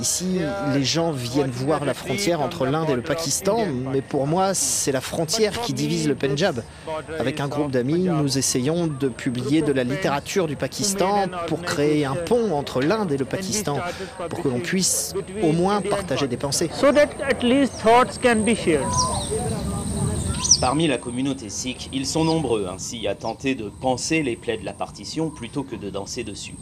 Ici, 0.00 0.40
les 0.74 0.84
gens 0.84 1.12
viennent 1.12 1.50
voir 1.50 1.84
la 1.84 1.94
frontière 1.94 2.40
entre 2.40 2.66
l'Inde 2.66 2.90
et 2.90 2.96
le 2.96 3.02
Pakistan, 3.02 3.66
mais 3.92 4.00
pour 4.00 4.26
moi, 4.26 4.54
c'est 4.54 4.92
la 4.92 5.00
frontière 5.00 5.60
qui 5.60 5.72
divise 5.72 6.08
le 6.08 6.14
Punjab. 6.14 6.62
Avec 7.18 7.40
un 7.40 7.48
groupe 7.48 7.70
d'amis, 7.70 8.08
nous 8.08 8.38
essayons 8.38 8.86
de 8.86 9.08
publier 9.08 9.62
de 9.62 9.72
la 9.72 9.84
littérature 9.84 10.46
du 10.46 10.56
Pakistan 10.56 11.26
pour 11.46 11.62
créer 11.62 12.04
un 12.04 12.14
pont 12.14 12.52
entre 12.52 12.80
l'Inde 12.80 13.12
et 13.12 13.16
le 13.16 13.24
Pakistan, 13.24 13.78
pour 14.28 14.42
que 14.42 14.48
l'on 14.48 14.60
puisse 14.60 15.14
au 15.42 15.52
moins 15.52 15.80
partager 15.80 16.26
des 16.26 16.36
pensées. 16.36 16.70
Parmi 20.60 20.86
la 20.86 20.98
communauté 20.98 21.48
sikh, 21.48 21.90
ils 21.92 22.06
sont 22.06 22.24
nombreux 22.24 22.66
ainsi 22.66 23.06
à 23.06 23.14
tenter 23.14 23.54
de 23.54 23.68
penser 23.68 24.22
les 24.22 24.36
plaies 24.36 24.56
de 24.56 24.64
la 24.64 24.72
partition 24.72 25.30
plutôt 25.30 25.62
que 25.62 25.76
de 25.76 25.90
danser 25.90 26.24
dessus. 26.24 26.54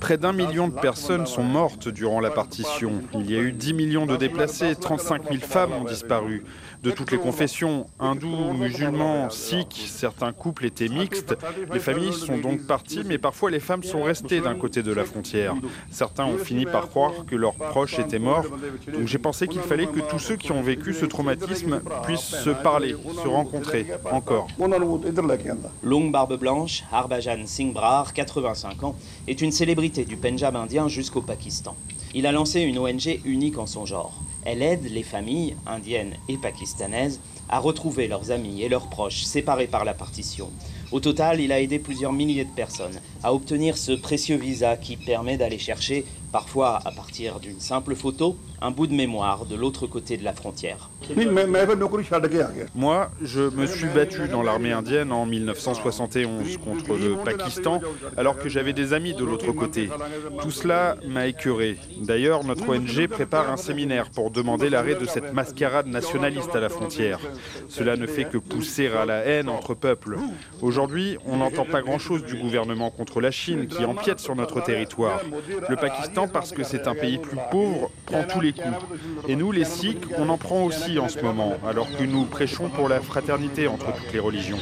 Près 0.00 0.18
d'un 0.18 0.32
million 0.32 0.68
de 0.68 0.74
personnes 0.74 1.26
sont 1.26 1.42
mortes 1.42 1.88
durant 1.88 2.20
la 2.20 2.30
partition. 2.30 2.92
Il 3.14 3.30
y 3.30 3.36
a 3.36 3.40
eu 3.40 3.52
10 3.52 3.74
millions 3.74 4.06
de 4.06 4.16
déplacés, 4.16 4.74
35 4.74 5.28
000 5.30 5.38
femmes 5.40 5.72
ont 5.72 5.84
disparu 5.84 6.44
de 6.82 6.90
toutes 6.90 7.10
les 7.10 7.18
confessions, 7.18 7.86
hindous, 7.98 8.52
musulmans, 8.52 9.30
sikhs, 9.30 9.86
certains 9.88 10.32
couples 10.32 10.66
étaient 10.66 10.88
mixtes. 10.88 11.36
Les 11.72 11.80
familles 11.80 12.12
sont 12.12 12.38
donc 12.38 12.66
parties, 12.66 13.02
mais 13.04 13.18
parfois 13.18 13.50
les 13.50 13.60
femmes 13.60 13.82
sont 13.82 14.02
restées 14.02 14.40
d'un 14.40 14.54
côté 14.54 14.82
de 14.82 14.92
la 14.92 15.04
frontière. 15.04 15.54
Certains 15.90 16.26
ont 16.26 16.38
fini 16.38 16.64
par 16.64 16.88
croire 16.88 17.12
que 17.26 17.34
leurs 17.34 17.54
proches 17.54 17.98
étaient 17.98 18.18
morts. 18.18 18.46
Donc 18.92 19.06
j'ai 19.06 19.18
pensé 19.18 19.48
qu'il 19.48 19.62
fallait 19.62 19.86
que 19.86 20.00
tous 20.00 20.18
ceux 20.18 20.36
qui 20.36 20.52
ont 20.52 20.62
vécu 20.62 20.94
ce 20.94 21.06
traumatisme 21.06 21.80
puissent 22.02 22.34
se 22.42 22.50
parler, 22.50 22.94
se 23.22 23.28
rencontrer 23.28 23.86
encore. 24.10 24.48
Longue 25.82 26.12
barbe 26.12 26.38
blanche, 26.38 26.84
Harbhajan 26.92 27.46
Singh 27.46 27.72
Brar, 27.72 28.12
85 28.12 28.82
ans, 28.84 28.94
est 29.26 29.40
une 29.40 29.52
célébrité 29.52 30.04
du 30.04 30.16
Pendjab 30.16 30.56
indien 30.56 30.88
jusqu'au 30.88 31.22
Pakistan. 31.22 31.76
Il 32.14 32.26
a 32.26 32.32
lancé 32.32 32.60
une 32.60 32.78
ONG 32.78 33.20
unique 33.24 33.58
en 33.58 33.66
son 33.66 33.84
genre. 33.84 34.14
Elle 34.44 34.62
aide 34.62 34.90
les 34.90 35.02
familles 35.02 35.56
indiennes 35.66 36.14
et 36.28 36.36
pakistanaises 36.36 37.20
à 37.48 37.58
retrouver 37.58 38.08
leurs 38.08 38.30
amis 38.30 38.62
et 38.62 38.68
leurs 38.68 38.88
proches 38.88 39.24
séparés 39.24 39.66
par 39.66 39.84
la 39.84 39.92
partition. 39.92 40.50
Au 40.92 41.00
total, 41.00 41.40
il 41.40 41.50
a 41.50 41.60
aidé 41.60 41.78
plusieurs 41.78 42.12
milliers 42.12 42.44
de 42.44 42.54
personnes 42.54 43.00
à 43.22 43.34
obtenir 43.34 43.76
ce 43.76 43.92
précieux 43.92 44.36
visa 44.36 44.76
qui 44.76 44.96
permet 44.96 45.36
d'aller 45.36 45.58
chercher, 45.58 46.04
parfois 46.30 46.80
à 46.84 46.92
partir 46.92 47.40
d'une 47.40 47.58
simple 47.58 47.96
photo, 47.96 48.36
un 48.62 48.70
bout 48.70 48.86
de 48.86 48.94
mémoire 48.94 49.46
de 49.46 49.56
l'autre 49.56 49.86
côté 49.86 50.16
de 50.16 50.24
la 50.24 50.32
frontière. 50.32 50.90
Moi, 52.74 53.10
je 53.20 53.42
me 53.42 53.66
suis 53.66 53.88
battu 53.88 54.28
dans 54.28 54.42
l'armée 54.42 54.72
indienne 54.72 55.12
en 55.12 55.26
1971 55.26 56.58
contre 56.58 56.96
le 56.96 57.16
Pakistan, 57.24 57.80
alors 58.16 58.38
que 58.38 58.48
j'avais 58.48 58.72
des 58.72 58.92
amis 58.92 59.12
de 59.14 59.24
l'autre 59.24 59.52
côté. 59.52 59.90
Tout 60.40 60.50
cela 60.50 60.96
m'a 61.06 61.26
écœuré. 61.26 61.78
D'ailleurs, 62.00 62.44
notre 62.44 62.68
ONG 62.68 63.08
prépare 63.08 63.50
un 63.50 63.56
séminaire 63.56 64.10
pour 64.10 64.30
demander 64.30 64.70
l'arrêt 64.70 64.94
de 64.94 65.06
cette 65.06 65.32
mascarade 65.32 65.86
nationaliste 65.88 66.54
à 66.54 66.60
la 66.60 66.68
frontière. 66.68 67.18
Cela 67.68 67.96
ne 67.96 68.06
fait 68.06 68.24
que 68.24 68.38
pousser 68.38 68.86
à 68.88 69.04
la 69.04 69.18
haine 69.18 69.48
entre 69.48 69.74
peuples. 69.74 70.18
Aujourd'hui, 70.62 70.75
on 70.78 71.36
n'entend 71.36 71.64
pas 71.64 71.82
grand-chose 71.82 72.24
du 72.24 72.36
gouvernement 72.36 72.90
contre 72.90 73.20
la 73.20 73.30
Chine 73.30 73.66
qui 73.66 73.84
empiète 73.84 74.20
sur 74.20 74.36
notre 74.36 74.60
territoire. 74.60 75.20
Le 75.68 75.76
Pakistan, 75.76 76.28
parce 76.28 76.52
que 76.52 76.62
c'est 76.62 76.86
un 76.86 76.94
pays 76.94 77.18
plus 77.18 77.38
pauvre, 77.50 77.90
prend 78.06 78.24
tous 78.24 78.40
les 78.40 78.52
coups. 78.52 78.64
Et 79.28 79.36
nous, 79.36 79.52
les 79.52 79.64
Sikhs, 79.64 80.04
on 80.18 80.28
en 80.28 80.38
prend 80.38 80.64
aussi 80.64 80.98
en 80.98 81.08
ce 81.08 81.20
moment, 81.20 81.54
alors 81.66 81.88
que 81.96 82.04
nous 82.04 82.24
prêchons 82.24 82.68
pour 82.68 82.88
la 82.88 83.00
fraternité 83.00 83.68
entre 83.68 83.92
toutes 83.94 84.12
les 84.12 84.20
religions. 84.20 84.58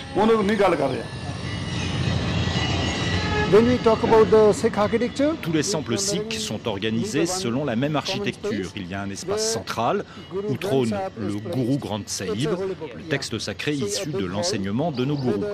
Tous 5.42 5.52
les 5.52 5.62
samples 5.62 5.96
sikhs 5.96 6.40
sont 6.40 6.66
organisés 6.66 7.24
selon 7.24 7.64
la 7.64 7.76
même 7.76 7.94
architecture. 7.94 8.72
Il 8.74 8.88
y 8.88 8.94
a 8.94 9.02
un 9.02 9.10
espace 9.10 9.52
central 9.52 10.04
où 10.48 10.56
trône 10.56 10.92
le 11.20 11.36
gourou 11.36 11.78
Grand 11.78 12.08
Sahib, 12.08 12.50
le 12.96 13.02
texte 13.04 13.38
sacré 13.38 13.74
issu 13.74 14.10
de 14.10 14.24
l'enseignement 14.24 14.90
de 14.90 15.04
nos 15.04 15.14
gourous. 15.14 15.44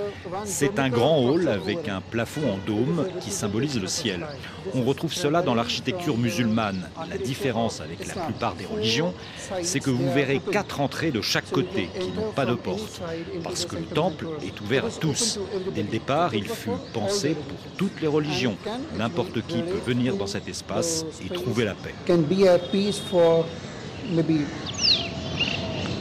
C'est 0.47 0.79
un 0.79 0.89
grand 0.89 1.19
hall 1.19 1.49
avec 1.49 1.89
un 1.89 2.01
plafond 2.01 2.55
en 2.55 2.59
dôme 2.67 3.07
qui 3.21 3.31
symbolise 3.31 3.79
le 3.79 3.87
ciel. 3.87 4.27
On 4.75 4.83
retrouve 4.85 5.13
cela 5.13 5.43
dans 5.43 5.55
l'architecture 5.55 6.17
musulmane. 6.17 6.89
La 7.09 7.19
différence 7.19 7.81
avec 7.81 8.07
la 8.07 8.23
plupart 8.25 8.55
des 8.55 8.67
religions, 8.67 9.15
c'est 9.63 9.81
que 9.81 9.91
vous 9.91 10.11
verrez 10.13 10.41
quatre 10.53 10.81
entrées 10.81 11.11
de 11.11 11.21
chaque 11.21 11.51
côté 11.51 11.89
qui 11.99 12.09
n'ont 12.09 12.33
pas 12.33 12.47
de 12.47 12.55
porte, 12.55 13.01
parce 13.43 13.65
que 13.65 13.77
le 13.77 13.87
temple 13.87 14.29
est 14.43 14.61
ouvert 14.61 14.87
à 14.87 14.91
tous. 14.91 15.39
Dès 15.75 15.83
le 15.83 15.89
départ, 15.89 16.35
il 16.35 16.49
fut 16.49 16.71
pensé 16.93 17.31
pour 17.31 17.59
toutes 17.77 18.01
les 18.01 18.09
religions. 18.09 18.57
N'importe 18.97 19.47
qui 19.47 19.63
peut 19.63 19.81
venir 19.85 20.17
dans 20.17 20.27
cet 20.27 20.49
espace 20.49 21.05
et 21.25 21.29
trouver 21.33 21.65
la 21.65 21.75
paix. 21.75 21.95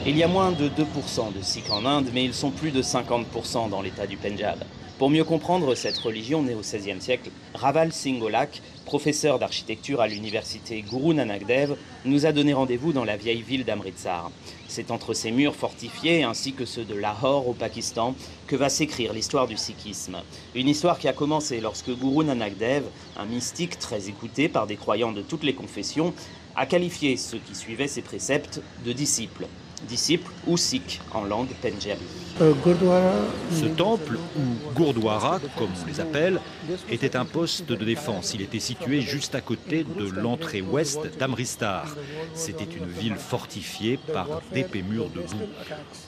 Il 0.06 0.16
y 0.16 0.22
a 0.22 0.28
moins 0.28 0.52
de 0.52 0.68
2% 0.68 1.36
de 1.36 1.42
Sikhs 1.42 1.70
en 1.70 1.84
Inde, 1.84 2.08
mais 2.14 2.24
ils 2.24 2.34
sont 2.34 2.50
plus 2.50 2.70
de 2.70 2.82
50% 2.82 3.68
dans 3.68 3.82
l'état 3.82 4.06
du 4.06 4.16
Pendjab. 4.16 4.58
Pour 5.00 5.08
mieux 5.08 5.24
comprendre 5.24 5.74
cette 5.74 5.96
religion 5.96 6.42
née 6.42 6.54
au 6.54 6.60
XVIe 6.60 7.00
siècle, 7.00 7.30
Raval 7.54 7.90
Singolak, 7.90 8.60
professeur 8.84 9.38
d'architecture 9.38 10.02
à 10.02 10.06
l'université 10.06 10.82
Guru 10.82 11.14
Nanak 11.14 11.46
Dev, 11.46 11.74
nous 12.04 12.26
a 12.26 12.32
donné 12.32 12.52
rendez-vous 12.52 12.92
dans 12.92 13.06
la 13.06 13.16
vieille 13.16 13.40
ville 13.40 13.64
d'Amritsar. 13.64 14.30
C'est 14.68 14.90
entre 14.90 15.14
ces 15.14 15.30
murs 15.30 15.56
fortifiés 15.56 16.22
ainsi 16.22 16.52
que 16.52 16.66
ceux 16.66 16.84
de 16.84 16.94
Lahore 16.94 17.48
au 17.48 17.54
Pakistan 17.54 18.14
que 18.46 18.56
va 18.56 18.68
s'écrire 18.68 19.14
l'histoire 19.14 19.46
du 19.46 19.56
sikhisme. 19.56 20.18
Une 20.54 20.68
histoire 20.68 20.98
qui 20.98 21.08
a 21.08 21.14
commencé 21.14 21.62
lorsque 21.62 21.96
Guru 21.96 22.26
Nanak 22.26 22.58
Dev, 22.58 22.82
un 23.16 23.24
mystique 23.24 23.78
très 23.78 24.10
écouté 24.10 24.50
par 24.50 24.66
des 24.66 24.76
croyants 24.76 25.12
de 25.12 25.22
toutes 25.22 25.44
les 25.44 25.54
confessions, 25.54 26.12
a 26.56 26.66
qualifié 26.66 27.16
ceux 27.16 27.38
qui 27.38 27.54
suivaient 27.54 27.88
ses 27.88 28.02
préceptes 28.02 28.60
de 28.84 28.92
disciples 28.92 29.46
disciples 29.88 30.30
ou 30.46 30.56
sikhs 30.56 31.00
en 31.12 31.24
langue 31.24 31.50
pendjabi. 31.62 32.04
Ce 32.40 33.66
temple, 33.66 34.16
ou 34.36 34.74
Gurdwara 34.74 35.40
comme 35.58 35.68
on 35.82 35.86
les 35.86 36.00
appelle, 36.00 36.40
était 36.88 37.14
un 37.14 37.26
poste 37.26 37.66
de 37.68 37.84
défense. 37.84 38.32
Il 38.34 38.40
était 38.40 38.60
situé 38.60 39.02
juste 39.02 39.34
à 39.34 39.42
côté 39.42 39.84
de 39.84 40.08
l'entrée 40.08 40.62
ouest 40.62 41.00
d'Amristar. 41.18 41.94
C'était 42.34 42.64
une 42.64 42.86
ville 42.86 43.16
fortifiée 43.16 43.98
par 44.12 44.40
d'épais 44.54 44.82
murs 44.82 45.10
de 45.10 45.20
boue. 45.20 45.48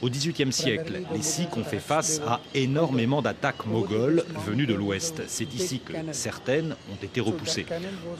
Au 0.00 0.08
XVIIIe 0.08 0.52
siècle, 0.52 1.02
les 1.12 1.22
Sikhs 1.22 1.56
ont 1.56 1.64
fait 1.64 1.80
face 1.80 2.22
à 2.26 2.40
énormément 2.54 3.20
d'attaques 3.20 3.66
mogholes 3.66 4.24
venues 4.46 4.66
de 4.66 4.74
l'ouest. 4.74 5.22
C'est 5.26 5.52
ici 5.54 5.80
que 5.80 5.92
certaines 6.12 6.76
ont 6.90 7.04
été 7.04 7.20
repoussées. 7.20 7.66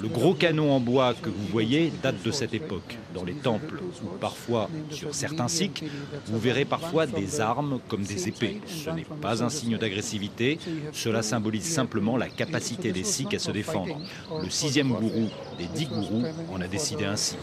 Le 0.00 0.08
gros 0.08 0.34
canon 0.34 0.72
en 0.72 0.80
bois 0.80 1.14
que 1.14 1.30
vous 1.30 1.46
voyez 1.50 1.90
date 2.02 2.22
de 2.22 2.30
cette 2.30 2.52
époque. 2.52 2.98
Dans 3.14 3.24
les 3.24 3.34
temples, 3.34 3.80
ou 4.02 4.08
parfois 4.18 4.68
sur 4.90 5.14
certains 5.14 5.41
Sikhs, 5.48 5.84
vous 6.26 6.38
verrez 6.38 6.64
parfois 6.64 7.06
des 7.06 7.40
armes 7.40 7.80
comme 7.88 8.02
des 8.02 8.28
épées. 8.28 8.60
Ce 8.66 8.90
n'est 8.90 9.06
pas 9.20 9.42
un 9.42 9.48
signe 9.48 9.78
d'agressivité, 9.78 10.58
cela 10.92 11.22
symbolise 11.22 11.64
simplement 11.64 12.16
la 12.16 12.28
capacité 12.28 12.92
des 12.92 13.04
Sikhs 13.04 13.34
à 13.34 13.38
se 13.38 13.50
défendre. 13.50 13.96
Le 14.42 14.50
sixième 14.50 14.88
gourou 14.88 15.28
des 15.58 15.66
dix 15.74 15.86
gourous 15.86 16.24
en 16.52 16.60
a 16.60 16.66
décidé 16.66 17.04
ainsi. 17.04 17.36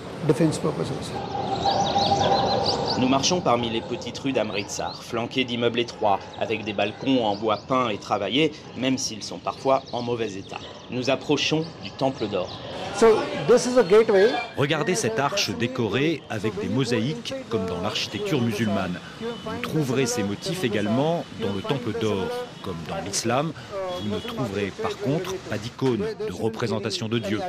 Nous 3.00 3.08
marchons 3.08 3.40
parmi 3.42 3.70
les 3.70 3.82
petites 3.82 4.18
rues 4.20 4.34
d'Amritsar, 4.34 5.04
flanquées 5.04 5.46
d'immeubles 5.46 5.80
étroits, 5.80 6.20
avec 6.40 6.66
des 6.66 6.74
balcons 6.74 7.26
en 7.26 7.36
bois 7.36 7.58
peint 7.58 7.90
et 7.90 7.98
travaillé, 7.98 8.52
même 8.76 8.98
s'ils 8.98 9.24
sont 9.24 9.40
parfois 9.40 9.84
en 9.94 10.02
mauvais 10.02 10.34
état. 10.34 10.60
Nous 10.92 11.10
approchons 11.10 11.66
du 11.84 11.92
Temple 11.92 12.28
d'Or. 12.28 12.50
Regardez 14.58 14.96
cette 14.96 15.20
arche 15.20 15.52
décorée 15.52 16.22
avec 16.30 16.60
des 16.60 16.68
mosaïques 16.68 17.34
comme 17.50 17.66
dans 17.66 17.82
l'architecture 17.82 18.42
musulmane. 18.42 19.00
Vous 19.22 19.62
trouverez 19.62 20.06
ces 20.06 20.24
motifs 20.24 20.64
également 20.66 21.24
dans 21.42 21.54
le 21.54 21.62
Temple 21.62 21.98
d'Or. 22.02 22.28
Comme 22.70 22.78
dans 22.88 23.04
l'islam, 23.04 23.52
vous 24.00 24.14
ne 24.14 24.20
trouverez 24.20 24.72
par 24.80 24.96
contre 24.98 25.34
pas 25.50 25.58
d'icône 25.58 26.06
de 26.28 26.32
représentation 26.32 27.10
de 27.10 27.18
Dieu. 27.18 27.40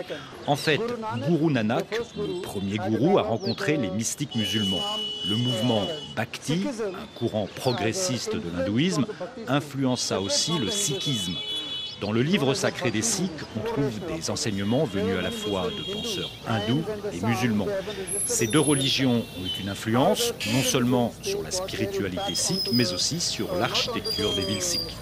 En 0.46 0.56
fait, 0.56 0.80
Guru 1.28 1.52
Nanak, 1.52 2.00
le 2.16 2.40
premier 2.40 2.78
gourou, 2.78 3.18
a 3.18 3.22
rencontré 3.22 3.76
les 3.76 3.90
mystiques 3.90 4.34
musulmans. 4.34 4.80
Le 5.28 5.36
mouvement 5.36 5.82
Bhakti, 6.16 6.64
un 6.66 7.18
courant 7.18 7.46
progressiste 7.54 8.34
de 8.34 8.40
l'hindouisme, 8.56 9.04
influença 9.46 10.22
aussi 10.22 10.58
le 10.58 10.70
sikhisme. 10.70 11.34
Dans 12.00 12.12
le 12.12 12.22
livre 12.22 12.54
sacré 12.54 12.90
des 12.90 13.02
Sikhs, 13.02 13.30
on 13.56 13.60
trouve 13.60 13.92
des 14.16 14.30
enseignements 14.30 14.84
venus 14.84 15.18
à 15.18 15.22
la 15.22 15.30
fois 15.30 15.68
de 15.68 15.92
penseurs 15.92 16.30
hindous 16.48 16.82
et 17.12 17.24
musulmans. 17.24 17.66
Ces 18.24 18.46
deux 18.46 18.60
religions 18.60 19.22
ont 19.38 19.44
eu 19.44 19.62
une 19.62 19.68
influence 19.68 20.32
non 20.52 20.62
seulement 20.62 21.12
sur 21.20 21.42
la 21.42 21.50
spiritualité 21.50 22.34
sikh, 22.34 22.70
mais 22.72 22.92
aussi 22.94 23.20
sur 23.20 23.54
l'architecture 23.54 24.34
des 24.34 24.42
villes 24.42 24.62
sikhs. 24.62 24.96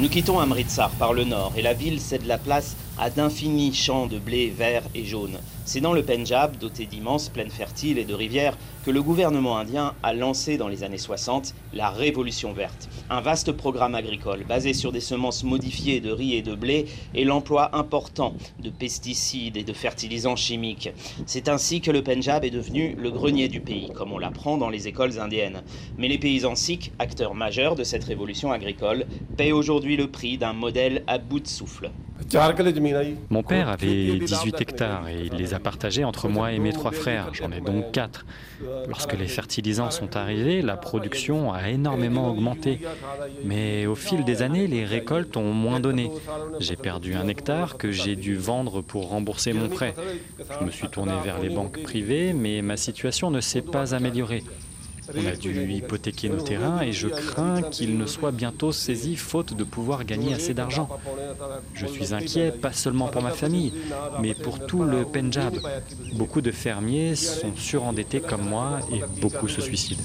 Nous 0.00 0.08
quittons 0.08 0.40
Amritsar 0.40 0.90
par 0.90 1.12
le 1.12 1.24
nord 1.24 1.52
et 1.56 1.62
la 1.62 1.74
ville 1.74 2.00
cède 2.00 2.26
la 2.26 2.38
place 2.38 2.74
à 3.00 3.08
d'infinis 3.08 3.72
champs 3.72 4.06
de 4.06 4.18
blé 4.18 4.50
vert 4.50 4.82
et 4.94 5.06
jaune. 5.06 5.38
C'est 5.64 5.80
dans 5.80 5.94
le 5.94 6.02
Pendjab, 6.02 6.58
doté 6.58 6.84
d'immenses 6.84 7.30
plaines 7.30 7.50
fertiles 7.50 7.96
et 7.96 8.04
de 8.04 8.12
rivières, 8.12 8.58
que 8.84 8.90
le 8.90 9.02
gouvernement 9.02 9.56
indien 9.56 9.94
a 10.02 10.12
lancé 10.12 10.58
dans 10.58 10.68
les 10.68 10.84
années 10.84 10.98
60 10.98 11.54
la 11.72 11.88
Révolution 11.88 12.52
verte, 12.52 12.90
un 13.08 13.22
vaste 13.22 13.52
programme 13.52 13.94
agricole 13.94 14.44
basé 14.46 14.74
sur 14.74 14.92
des 14.92 15.00
semences 15.00 15.44
modifiées 15.44 16.00
de 16.00 16.10
riz 16.10 16.34
et 16.34 16.42
de 16.42 16.54
blé 16.54 16.86
et 17.14 17.24
l'emploi 17.24 17.74
important 17.74 18.34
de 18.62 18.68
pesticides 18.68 19.56
et 19.56 19.64
de 19.64 19.72
fertilisants 19.72 20.36
chimiques. 20.36 20.90
C'est 21.24 21.48
ainsi 21.48 21.80
que 21.80 21.90
le 21.90 22.02
Pendjab 22.02 22.44
est 22.44 22.50
devenu 22.50 22.94
le 22.98 23.10
grenier 23.10 23.48
du 23.48 23.60
pays, 23.60 23.90
comme 23.94 24.12
on 24.12 24.18
l'apprend 24.18 24.58
dans 24.58 24.68
les 24.68 24.88
écoles 24.88 25.18
indiennes. 25.18 25.62
Mais 25.96 26.08
les 26.08 26.18
paysans 26.18 26.54
sikhs, 26.54 26.92
acteurs 26.98 27.34
majeurs 27.34 27.76
de 27.76 27.84
cette 27.84 28.04
révolution 28.04 28.52
agricole, 28.52 29.06
paient 29.38 29.52
aujourd'hui 29.52 29.96
le 29.96 30.10
prix 30.10 30.36
d'un 30.36 30.52
modèle 30.52 31.02
à 31.06 31.16
bout 31.16 31.40
de 31.40 31.48
souffle. 31.48 31.90
Mon 33.30 33.42
père 33.42 33.68
avait 33.68 34.18
18 34.18 34.60
hectares 34.60 35.08
et 35.08 35.28
il 35.30 35.34
les 35.34 35.54
a 35.54 35.58
partagés 35.60 36.04
entre 36.04 36.28
moi 36.28 36.52
et 36.52 36.58
mes 36.58 36.72
trois 36.72 36.92
frères. 36.92 37.32
J'en 37.32 37.50
ai 37.52 37.60
donc 37.60 37.92
quatre. 37.92 38.24
Lorsque 38.88 39.14
les 39.14 39.28
fertilisants 39.28 39.90
sont 39.90 40.16
arrivés, 40.16 40.62
la 40.62 40.76
production 40.76 41.52
a 41.52 41.68
énormément 41.70 42.30
augmenté. 42.30 42.80
Mais 43.44 43.86
au 43.86 43.94
fil 43.94 44.24
des 44.24 44.42
années, 44.42 44.66
les 44.66 44.84
récoltes 44.84 45.36
ont 45.36 45.52
moins 45.52 45.80
donné. 45.80 46.10
J'ai 46.58 46.76
perdu 46.76 47.14
un 47.14 47.28
hectare 47.28 47.76
que 47.76 47.90
j'ai 47.90 48.16
dû 48.16 48.36
vendre 48.36 48.82
pour 48.82 49.08
rembourser 49.08 49.52
mon 49.52 49.68
prêt. 49.68 49.94
Je 50.60 50.64
me 50.64 50.70
suis 50.70 50.88
tourné 50.88 51.12
vers 51.24 51.40
les 51.40 51.48
banques 51.48 51.82
privées, 51.82 52.32
mais 52.32 52.62
ma 52.62 52.76
situation 52.76 53.30
ne 53.30 53.40
s'est 53.40 53.62
pas 53.62 53.94
améliorée. 53.94 54.42
On 55.16 55.26
a 55.26 55.36
dû 55.36 55.72
hypothéquer 55.72 56.28
nos 56.28 56.40
terrains 56.40 56.80
et 56.82 56.92
je 56.92 57.08
crains 57.08 57.62
qu'ils 57.62 57.98
ne 57.98 58.06
soient 58.06 58.32
bientôt 58.32 58.72
saisis 58.72 59.16
faute 59.16 59.54
de 59.54 59.64
pouvoir 59.64 60.04
gagner 60.04 60.34
assez 60.34 60.54
d'argent. 60.54 60.88
Je 61.74 61.86
suis 61.86 62.14
inquiet, 62.14 62.52
pas 62.52 62.72
seulement 62.72 63.08
pour 63.08 63.22
ma 63.22 63.30
famille, 63.30 63.72
mais 64.20 64.34
pour 64.34 64.66
tout 64.66 64.84
le 64.84 65.04
Pendjab. 65.04 65.54
Beaucoup 66.14 66.40
de 66.40 66.50
fermiers 66.50 67.16
sont 67.16 67.54
surendettés 67.56 68.20
comme 68.20 68.48
moi 68.48 68.80
et 68.92 69.00
beaucoup 69.20 69.48
se 69.48 69.60
suicident. 69.60 70.02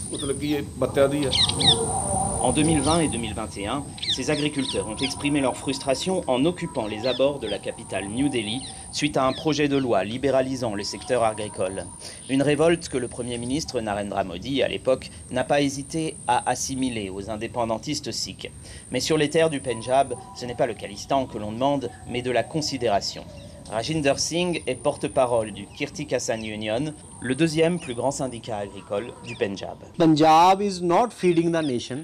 En 2.41 2.51
2020 2.51 2.99
et 2.99 3.07
2021, 3.07 3.83
ces 4.15 4.29
agriculteurs 4.29 4.87
ont 4.87 4.95
exprimé 4.97 5.41
leur 5.41 5.57
frustration 5.57 6.23
en 6.27 6.45
occupant 6.45 6.85
les 6.85 7.07
abords 7.07 7.39
de 7.39 7.47
la 7.47 7.57
capitale 7.57 8.05
New 8.07 8.29
Delhi 8.29 8.61
suite 8.91 9.17
à 9.17 9.25
un 9.25 9.33
projet 9.33 9.67
de 9.67 9.75
loi 9.75 10.03
libéralisant 10.03 10.73
le 10.73 10.83
secteur 10.83 11.23
agricole. 11.23 11.85
Une 12.29 12.41
révolte 12.41 12.87
que 12.87 12.97
le 12.97 13.07
Premier 13.07 13.37
ministre 13.37 13.81
Narendra 13.81 14.23
Modi, 14.23 14.63
à 14.63 14.67
l'époque, 14.67 14.94
n'a 15.31 15.43
pas 15.43 15.61
hésité 15.61 16.15
à 16.27 16.49
assimiler 16.49 17.09
aux 17.09 17.29
indépendantistes 17.29 18.11
sikhs. 18.11 18.51
Mais 18.91 18.99
sur 18.99 19.17
les 19.17 19.29
terres 19.29 19.49
du 19.49 19.59
Pendjab, 19.59 20.15
ce 20.35 20.45
n'est 20.45 20.55
pas 20.55 20.67
le 20.67 20.73
Khalistan 20.73 21.25
que 21.25 21.37
l'on 21.37 21.51
demande, 21.51 21.89
mais 22.07 22.21
de 22.21 22.31
la 22.31 22.43
considération. 22.43 23.23
Rajinder 23.71 24.13
Singh 24.17 24.61
est 24.67 24.75
porte-parole 24.75 25.51
du 25.51 25.65
Kirti 25.65 26.07
Union, 26.43 26.93
le 27.25 27.33
deuxième 27.33 27.79
plus 27.79 27.95
grand 27.95 28.11
syndicat 28.11 28.57
agricole 28.57 29.07
du 29.25 29.35
Pendjab. 29.35 29.77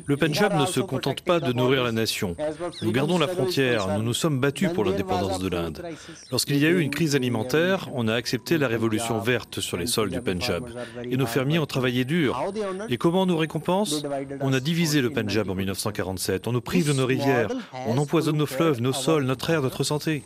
Le 0.05 0.17
Pendjab 0.17 0.59
ne 0.59 0.65
se 0.65 0.79
contente 0.79 1.21
pas 1.21 1.39
de 1.39 1.53
nourrir 1.53 1.83
la 1.83 1.91
nation. 1.91 2.35
Nous 2.81 2.91
gardons 2.91 3.19
la 3.19 3.27
frontière, 3.27 3.87
nous 3.97 4.03
nous 4.03 4.15
sommes 4.15 4.39
battus 4.39 4.71
pour 4.73 4.83
l'indépendance 4.83 5.39
de 5.39 5.47
l'Inde. 5.47 5.83
Lorsqu'il 6.31 6.57
y 6.57 6.65
a 6.65 6.69
eu 6.69 6.79
une 6.79 6.89
crise 6.89 7.15
alimentaire, 7.15 7.87
on 7.93 8.07
a 8.07 8.15
accepté 8.15 8.57
la 8.57 8.67
révolution 8.67 9.19
verte 9.19 9.59
sur 9.59 9.77
les 9.77 9.85
sols 9.85 10.09
du 10.09 10.21
Pendjab. 10.21 10.63
Et 11.03 11.17
nos 11.17 11.27
fermiers 11.27 11.59
ont 11.59 11.67
travaillé 11.67 12.03
dur. 12.03 12.41
Et 12.89 12.97
comment 12.97 13.21
on 13.23 13.27
nous 13.27 13.37
récompense 13.37 14.03
On 14.41 14.53
a 14.53 14.59
divisé 14.59 15.01
le 15.01 15.11
Pendjab 15.11 15.49
en 15.49 15.55
1947, 15.55 16.47
on 16.47 16.51
nous 16.51 16.61
prive 16.61 16.87
de 16.87 16.93
nos 16.93 17.05
rivières, 17.05 17.51
on 17.85 17.97
empoisonne 17.99 18.37
nos 18.37 18.47
fleuves, 18.47 18.81
nos 18.81 18.93
sols, 18.93 19.25
notre 19.25 19.51
air, 19.51 19.61
notre 19.61 19.83
santé. 19.83 20.23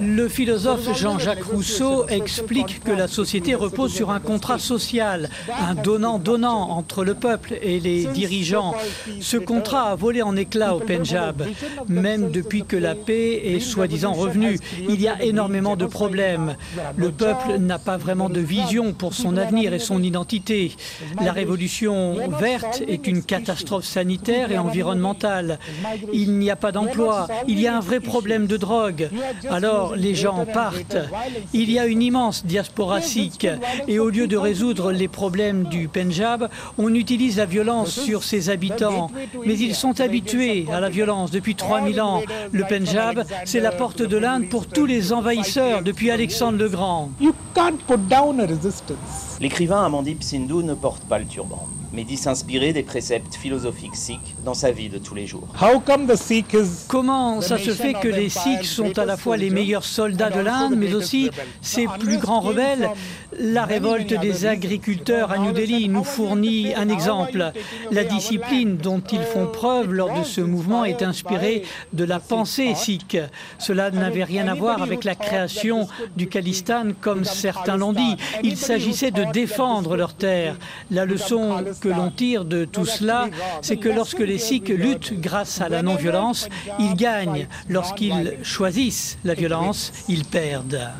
Le 0.00 0.28
philosophe 0.28 0.96
Jean-Jacques 0.96 1.44
Rousseau 1.44 2.06
explique 2.08 2.82
que 2.84 2.92
la 2.92 3.08
société 3.08 3.54
repose 3.54 3.92
sur 3.92 4.10
un 4.10 4.20
contrat 4.20 4.58
social, 4.58 5.28
un 5.60 5.74
donnant-donnant 5.74 6.70
entre 6.70 7.04
le 7.04 7.14
peuple 7.14 7.58
et 7.62 7.80
les 7.80 8.04
dirigeants. 8.06 8.74
Ce 9.20 9.36
contrat 9.36 9.90
a 9.90 9.94
volé 9.94 10.22
en 10.22 10.36
éclats 10.36 10.74
au 10.74 10.80
Pendjab, 10.80 11.42
même 11.88 12.30
depuis 12.30 12.64
que 12.64 12.76
la 12.76 12.94
paix 12.94 13.54
est 13.54 13.60
soi-disant 13.60 14.12
revenue. 14.12 14.58
Il 14.88 15.00
y 15.00 15.08
a 15.08 15.22
énormément 15.22 15.76
de 15.76 15.86
problèmes. 15.86 16.56
Le 16.96 17.10
peuple 17.10 17.58
n'a 17.58 17.78
pas 17.78 17.96
vraiment 17.96 18.28
de 18.28 18.40
vision 18.40 18.92
pour 18.92 19.14
son 19.14 19.36
avenir 19.36 19.74
et 19.74 19.78
son 19.78 20.02
identité. 20.02 20.76
La 21.22 21.32
révolution 21.32 22.16
verte 22.38 22.82
est 22.86 23.06
une 23.06 23.22
catastrophe 23.22 23.84
sanitaire 23.84 24.50
et 24.52 24.58
environnementale. 24.58 25.58
Il 26.12 26.38
n'y 26.38 26.50
a 26.50 26.56
pas 26.56 26.72
d'emploi. 26.72 27.26
Il 27.46 27.60
y 27.60 27.66
a 27.66 27.76
un 27.76 27.80
vrai 27.80 28.00
problème 28.00 28.46
de 28.46 28.56
drogue. 28.56 28.77
Alors 29.50 29.96
les 29.96 30.14
gens 30.14 30.46
partent. 30.46 30.96
Il 31.52 31.70
y 31.70 31.78
a 31.78 31.86
une 31.86 32.02
immense 32.02 32.44
diaspora 32.44 33.00
sikh 33.00 33.46
et 33.86 33.98
au 33.98 34.10
lieu 34.10 34.26
de 34.26 34.36
résoudre 34.36 34.92
les 34.92 35.08
problèmes 35.08 35.64
du 35.64 35.88
Pendjab, 35.88 36.48
on 36.78 36.94
utilise 36.94 37.38
la 37.38 37.46
violence 37.46 37.90
sur 37.90 38.24
ses 38.24 38.50
habitants. 38.50 39.10
Mais 39.46 39.58
ils 39.58 39.74
sont 39.74 40.00
habitués 40.00 40.66
à 40.72 40.80
la 40.80 40.88
violence 40.88 41.30
depuis 41.30 41.54
3000 41.54 42.00
ans. 42.00 42.22
Le 42.52 42.64
Pendjab, 42.64 43.24
c'est 43.44 43.60
la 43.60 43.72
porte 43.72 44.02
de 44.02 44.16
l'Inde 44.16 44.48
pour 44.48 44.66
tous 44.66 44.86
les 44.86 45.12
envahisseurs 45.12 45.82
depuis 45.82 46.10
Alexandre 46.10 46.58
le 46.58 46.68
Grand. 46.68 47.10
L'écrivain 49.40 49.84
Amandip 49.84 50.22
Sindhu 50.22 50.64
ne 50.64 50.74
porte 50.74 51.04
pas 51.04 51.18
le 51.18 51.26
turban 51.26 51.68
mais 51.92 52.04
dit 52.04 52.16
s'inspirer 52.16 52.72
des 52.72 52.82
préceptes 52.82 53.34
philosophiques 53.34 53.96
sikhs 53.96 54.34
dans 54.44 54.54
sa 54.54 54.70
vie 54.70 54.88
de 54.88 54.98
tous 54.98 55.14
les 55.14 55.26
jours. 55.26 55.48
Comment 56.88 57.40
ça 57.40 57.58
se 57.58 57.70
fait 57.70 57.94
que 57.94 58.08
les 58.08 58.28
Sikhs 58.28 58.64
sont 58.64 58.98
à 58.98 59.04
la 59.04 59.16
fois 59.16 59.36
les 59.36 59.50
meilleurs 59.50 59.84
soldats 59.84 60.30
de 60.30 60.40
l'Inde, 60.40 60.74
mais 60.76 60.94
aussi 60.94 61.30
ses 61.60 61.86
plus 61.98 62.18
grands 62.18 62.40
rebelles 62.40 62.90
La 63.38 63.64
révolte 63.64 64.14
des 64.14 64.46
agriculteurs 64.46 65.30
à 65.30 65.38
New 65.38 65.52
Delhi 65.52 65.88
nous 65.88 66.04
fournit 66.04 66.74
un 66.74 66.88
exemple. 66.88 67.52
La 67.90 68.04
discipline 68.04 68.76
dont 68.76 69.02
ils 69.12 69.22
font 69.22 69.46
preuve 69.46 69.92
lors 69.92 70.18
de 70.18 70.24
ce 70.24 70.40
mouvement 70.40 70.84
est 70.84 71.02
inspirée 71.02 71.62
de 71.92 72.04
la 72.04 72.20
pensée 72.20 72.74
sikh. 72.74 73.16
Cela 73.58 73.90
n'avait 73.90 74.24
rien 74.24 74.48
à 74.48 74.54
voir 74.54 74.82
avec 74.82 75.04
la 75.04 75.14
création 75.14 75.88
du 76.16 76.28
Khalistan 76.28 76.88
comme 77.00 77.24
certains 77.24 77.76
l'ont 77.76 77.92
dit. 77.92 78.16
Il 78.42 78.56
s'agissait 78.56 79.10
de 79.10 79.24
défendre 79.32 79.96
leurs 79.96 80.14
terres. 80.14 80.56
La 80.90 81.04
leçon 81.04 81.64
que 81.78 81.88
l'on 81.88 82.10
tire 82.10 82.44
de 82.44 82.64
tout 82.64 82.84
cela, 82.84 83.28
c'est 83.62 83.76
que 83.76 83.88
lorsque 83.88 84.20
les 84.20 84.38
Sikhs 84.38 84.68
luttent 84.68 85.14
grâce 85.14 85.60
à 85.60 85.68
la 85.68 85.82
non-violence, 85.82 86.48
ils 86.78 86.94
gagnent. 86.94 87.48
Lorsqu'ils 87.68 88.36
choisissent 88.42 89.18
la 89.24 89.34
violence, 89.34 89.92
ils 90.08 90.24
perdent. 90.24 90.90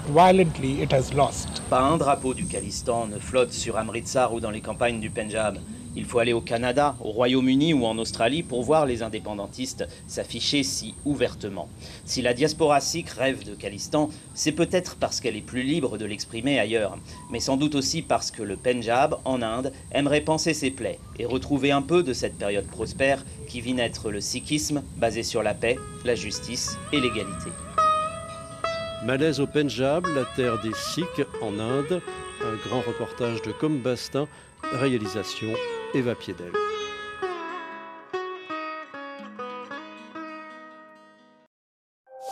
Pas 1.70 1.80
un 1.80 1.96
drapeau 1.96 2.34
du 2.34 2.46
Khalistan 2.46 3.06
ne 3.06 3.18
flotte 3.18 3.52
sur 3.52 3.76
Amritsar 3.76 4.32
ou 4.32 4.40
dans 4.40 4.50
les 4.50 4.60
campagnes 4.60 5.00
du 5.00 5.10
Pendjab. 5.10 5.58
Il 5.98 6.04
faut 6.04 6.20
aller 6.20 6.32
au 6.32 6.40
Canada, 6.40 6.94
au 7.00 7.10
Royaume-Uni 7.10 7.74
ou 7.74 7.84
en 7.84 7.98
Australie 7.98 8.44
pour 8.44 8.62
voir 8.62 8.86
les 8.86 9.02
indépendantistes 9.02 9.84
s'afficher 10.06 10.62
si 10.62 10.94
ouvertement. 11.04 11.68
Si 12.04 12.22
la 12.22 12.34
diaspora 12.34 12.80
sikh 12.80 13.08
rêve 13.08 13.44
de 13.44 13.56
Khalistan, 13.56 14.08
c'est 14.32 14.52
peut-être 14.52 14.94
parce 14.94 15.18
qu'elle 15.18 15.34
est 15.34 15.40
plus 15.40 15.64
libre 15.64 15.98
de 15.98 16.04
l'exprimer 16.04 16.60
ailleurs, 16.60 16.96
mais 17.32 17.40
sans 17.40 17.56
doute 17.56 17.74
aussi 17.74 18.02
parce 18.02 18.30
que 18.30 18.44
le 18.44 18.56
Pendjab, 18.56 19.16
en 19.24 19.42
Inde, 19.42 19.72
aimerait 19.90 20.20
penser 20.20 20.54
ses 20.54 20.70
plaies 20.70 21.00
et 21.18 21.26
retrouver 21.26 21.72
un 21.72 21.82
peu 21.82 22.04
de 22.04 22.12
cette 22.12 22.38
période 22.38 22.68
prospère 22.68 23.24
qui 23.48 23.60
vit 23.60 23.74
naître 23.74 24.12
le 24.12 24.20
sikhisme 24.20 24.84
basé 24.98 25.24
sur 25.24 25.42
la 25.42 25.52
paix, 25.52 25.78
la 26.04 26.14
justice 26.14 26.78
et 26.92 27.00
l'égalité. 27.00 27.50
Malaise 29.04 29.40
au 29.40 29.48
Pendjab, 29.48 30.06
la 30.14 30.24
terre 30.36 30.60
des 30.62 30.74
Sikhs 30.74 31.26
en 31.42 31.58
Inde, 31.58 32.00
un 32.44 32.68
grand 32.68 32.82
reportage 32.82 33.42
de 33.42 33.50
Combastin, 33.50 34.28
réalisation 34.62 35.48
Eva 35.94 36.14
Piedel. 36.14 36.67